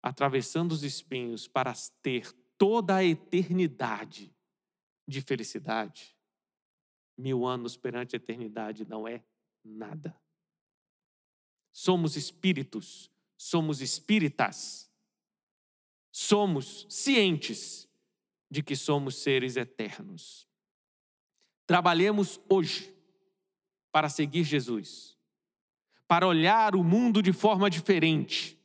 atravessando 0.00 0.72
os 0.72 0.84
espinhos 0.84 1.48
para 1.48 1.72
ter 2.02 2.32
toda 2.56 2.96
a 2.96 3.04
eternidade 3.04 4.32
de 5.08 5.20
felicidade, 5.20 6.14
mil 7.16 7.44
anos 7.44 7.76
perante 7.76 8.14
a 8.14 8.18
eternidade 8.18 8.84
não 8.84 9.08
é 9.08 9.24
nada. 9.64 10.16
Somos 11.72 12.14
espíritos 12.14 13.10
somos 13.38 13.80
espíritas, 13.80 14.90
somos 16.10 16.84
cientes 16.90 17.88
de 18.50 18.62
que 18.62 18.74
somos 18.74 19.14
seres 19.14 19.56
eternos. 19.56 20.48
Trabalhemos 21.64 22.40
hoje 22.48 22.92
para 23.92 24.08
seguir 24.08 24.42
Jesus, 24.42 25.16
para 26.08 26.26
olhar 26.26 26.74
o 26.74 26.82
mundo 26.82 27.22
de 27.22 27.32
forma 27.32 27.70
diferente, 27.70 28.58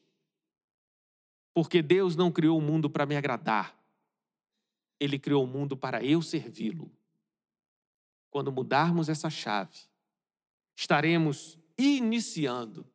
porque 1.54 1.82
Deus 1.84 2.16
não 2.16 2.32
criou 2.32 2.58
o 2.58 2.62
mundo 2.62 2.90
para 2.90 3.06
me 3.06 3.16
agradar, 3.16 3.78
Ele 5.04 5.20
criou 5.20 5.44
o 5.44 5.48
mundo 5.48 5.76
para 5.76 6.02
eu 6.02 6.22
servi-lo. 6.22 6.90
Quando 8.30 8.54
mudarmos 8.54 9.10
essa 9.10 9.30
chave, 9.30 9.78
estaremos 10.78 11.60
iniciando 11.78 12.90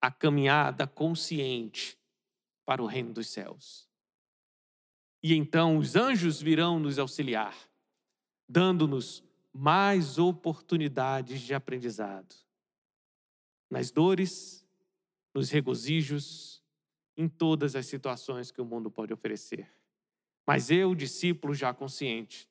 a 0.00 0.12
caminhada 0.12 0.86
consciente 0.86 1.98
para 2.64 2.80
o 2.80 2.86
reino 2.86 3.12
dos 3.12 3.26
céus. 3.26 3.88
E 5.20 5.34
então 5.34 5.76
os 5.76 5.96
anjos 5.96 6.40
virão 6.40 6.78
nos 6.78 7.00
auxiliar, 7.00 7.68
dando-nos 8.48 9.24
mais 9.52 10.18
oportunidades 10.18 11.40
de 11.40 11.52
aprendizado. 11.52 12.32
Nas 13.68 13.90
dores, 13.90 14.64
nos 15.34 15.50
regozijos, 15.50 16.62
em 17.16 17.28
todas 17.28 17.74
as 17.74 17.86
situações 17.86 18.52
que 18.52 18.60
o 18.60 18.64
mundo 18.64 18.88
pode 18.88 19.12
oferecer. 19.12 19.77
Mas 20.48 20.70
eu, 20.70 20.94
discípulo 20.94 21.52
já 21.52 21.74
consciente, 21.74 22.48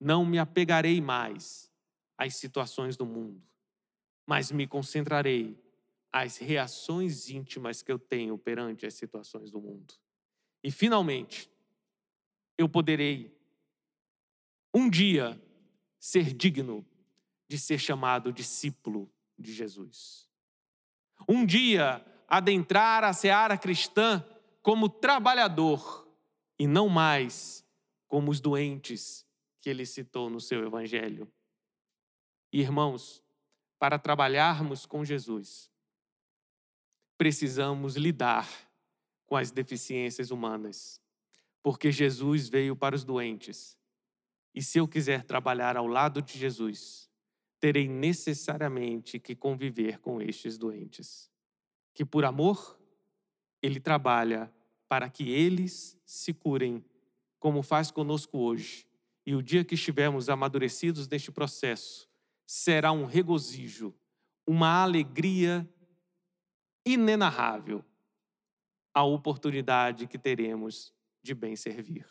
não 0.00 0.26
me 0.26 0.40
apegarei 0.40 1.00
mais 1.00 1.70
às 2.16 2.34
situações 2.34 2.96
do 2.96 3.06
mundo, 3.06 3.40
mas 4.26 4.50
me 4.50 4.66
concentrarei 4.66 5.56
as 6.12 6.36
reações 6.36 7.30
íntimas 7.30 7.80
que 7.80 7.92
eu 7.92 7.98
tenho 7.98 8.36
perante 8.36 8.84
as 8.84 8.94
situações 8.94 9.52
do 9.52 9.60
mundo. 9.60 9.94
E, 10.64 10.70
finalmente, 10.72 11.48
eu 12.58 12.68
poderei, 12.68 13.32
um 14.74 14.90
dia, 14.90 15.40
ser 15.96 16.34
digno 16.34 16.84
de 17.46 17.56
ser 17.56 17.78
chamado 17.78 18.32
discípulo 18.32 19.08
de 19.38 19.52
Jesus. 19.52 20.28
Um 21.28 21.46
dia, 21.46 22.04
adentrar 22.26 23.04
a 23.04 23.12
seara 23.12 23.56
cristã 23.56 24.24
como 24.60 24.88
trabalhador 24.88 26.07
e 26.58 26.66
não 26.66 26.88
mais 26.88 27.64
como 28.06 28.30
os 28.30 28.40
doentes 28.40 29.26
que 29.60 29.70
ele 29.70 29.86
citou 29.86 30.28
no 30.28 30.40
seu 30.40 30.66
evangelho. 30.66 31.30
Irmãos, 32.52 33.22
para 33.78 33.98
trabalharmos 33.98 34.86
com 34.86 35.04
Jesus, 35.04 35.70
precisamos 37.16 37.96
lidar 37.96 38.48
com 39.26 39.36
as 39.36 39.50
deficiências 39.50 40.30
humanas, 40.30 41.00
porque 41.62 41.92
Jesus 41.92 42.48
veio 42.48 42.74
para 42.74 42.96
os 42.96 43.04
doentes. 43.04 43.76
E 44.54 44.62
se 44.62 44.78
eu 44.78 44.88
quiser 44.88 45.22
trabalhar 45.24 45.76
ao 45.76 45.86
lado 45.86 46.22
de 46.22 46.38
Jesus, 46.38 47.10
terei 47.60 47.86
necessariamente 47.86 49.20
que 49.20 49.36
conviver 49.36 49.98
com 49.98 50.20
estes 50.22 50.56
doentes. 50.56 51.30
Que 51.92 52.04
por 52.04 52.24
amor, 52.24 52.80
ele 53.60 53.78
trabalha 53.78 54.52
para 54.88 55.08
que 55.08 55.30
eles 55.30 56.00
se 56.04 56.32
curem, 56.32 56.84
como 57.38 57.62
faz 57.62 57.90
conosco 57.90 58.38
hoje. 58.38 58.86
E 59.26 59.34
o 59.34 59.42
dia 59.42 59.64
que 59.64 59.74
estivermos 59.74 60.28
amadurecidos 60.28 61.06
neste 61.06 61.30
processo, 61.30 62.08
será 62.46 62.92
um 62.92 63.04
regozijo, 63.04 63.94
uma 64.46 64.82
alegria 64.82 65.68
inenarrável 66.86 67.84
a 68.94 69.04
oportunidade 69.04 70.06
que 70.06 70.18
teremos 70.18 70.92
de 71.22 71.34
bem 71.34 71.54
servir. 71.54 72.06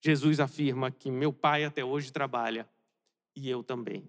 Jesus 0.00 0.38
afirma 0.38 0.90
que 0.90 1.10
meu 1.10 1.32
Pai 1.32 1.64
até 1.64 1.84
hoje 1.84 2.12
trabalha 2.12 2.68
e 3.34 3.48
eu 3.48 3.62
também. 3.62 4.08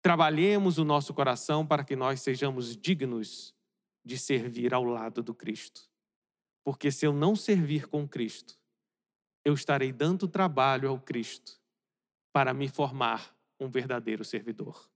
Trabalhemos 0.00 0.78
o 0.78 0.84
nosso 0.84 1.12
coração 1.12 1.66
para 1.66 1.82
que 1.82 1.96
nós 1.96 2.20
sejamos 2.20 2.76
dignos 2.76 3.54
de 4.04 4.16
servir 4.16 4.72
ao 4.72 4.84
lado 4.84 5.22
do 5.22 5.34
Cristo. 5.34 5.87
Porque 6.68 6.90
se 6.90 7.06
eu 7.06 7.14
não 7.14 7.34
servir 7.34 7.88
com 7.88 8.06
Cristo, 8.06 8.58
eu 9.42 9.54
estarei 9.54 9.90
dando 9.90 10.28
trabalho 10.28 10.90
ao 10.90 11.00
Cristo 11.00 11.58
para 12.30 12.52
me 12.52 12.68
formar 12.68 13.34
um 13.58 13.70
verdadeiro 13.70 14.22
servidor. 14.22 14.86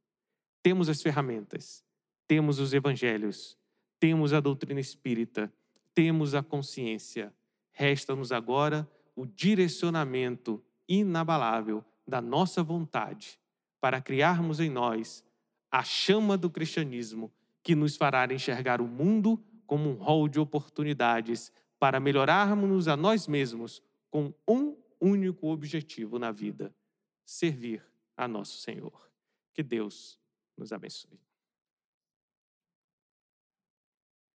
Temos 0.63 0.91
as 0.91 1.01
ferramentas, 1.01 1.83
temos 2.29 2.59
os 2.59 2.75
evangelhos, 2.75 3.57
temos 3.99 4.35
a 4.35 4.41
doutrina 4.41 4.81
espírita, 4.81 5.51
temos 5.95 6.35
a 6.35 6.43
consciência. 6.43 7.33
Resta-nos 7.73 8.33
agora 8.33 8.87
o 9.17 9.25
direcionamento 9.25 10.63
inabalável 10.87 11.83
da 12.07 12.21
nossa 12.21 12.63
vontade 12.63 13.41
para 13.81 13.99
criarmos 13.99 14.61
em 14.61 14.69
nós 14.69 15.25
a 15.71 15.83
chama 15.83 16.37
do 16.37 16.51
cristianismo 16.51 17.33
que 17.63 17.75
nos 17.75 17.97
fará 17.97 18.31
enxergar 18.31 18.83
o 18.83 18.87
mundo 18.87 19.43
como 19.67 19.91
um 19.91 19.95
rol 19.95 20.29
de 20.29 20.39
oportunidades 20.39 21.53
para 21.79 21.99
melhorarmos 21.99 22.89
a 22.89 22.97
nós 22.97 23.27
mesmos 23.27 23.83
com 24.11 24.33
um 24.47 24.77
único 25.01 25.49
objetivo 25.49 26.19
na 26.19 26.31
vida: 26.31 26.75
servir 27.25 27.85
a 28.17 28.29
nosso 28.29 28.59
Senhor. 28.59 29.11
Que 29.53 29.63
Deus 29.63 30.19
nos 30.57 30.73
abençoe. 30.73 31.19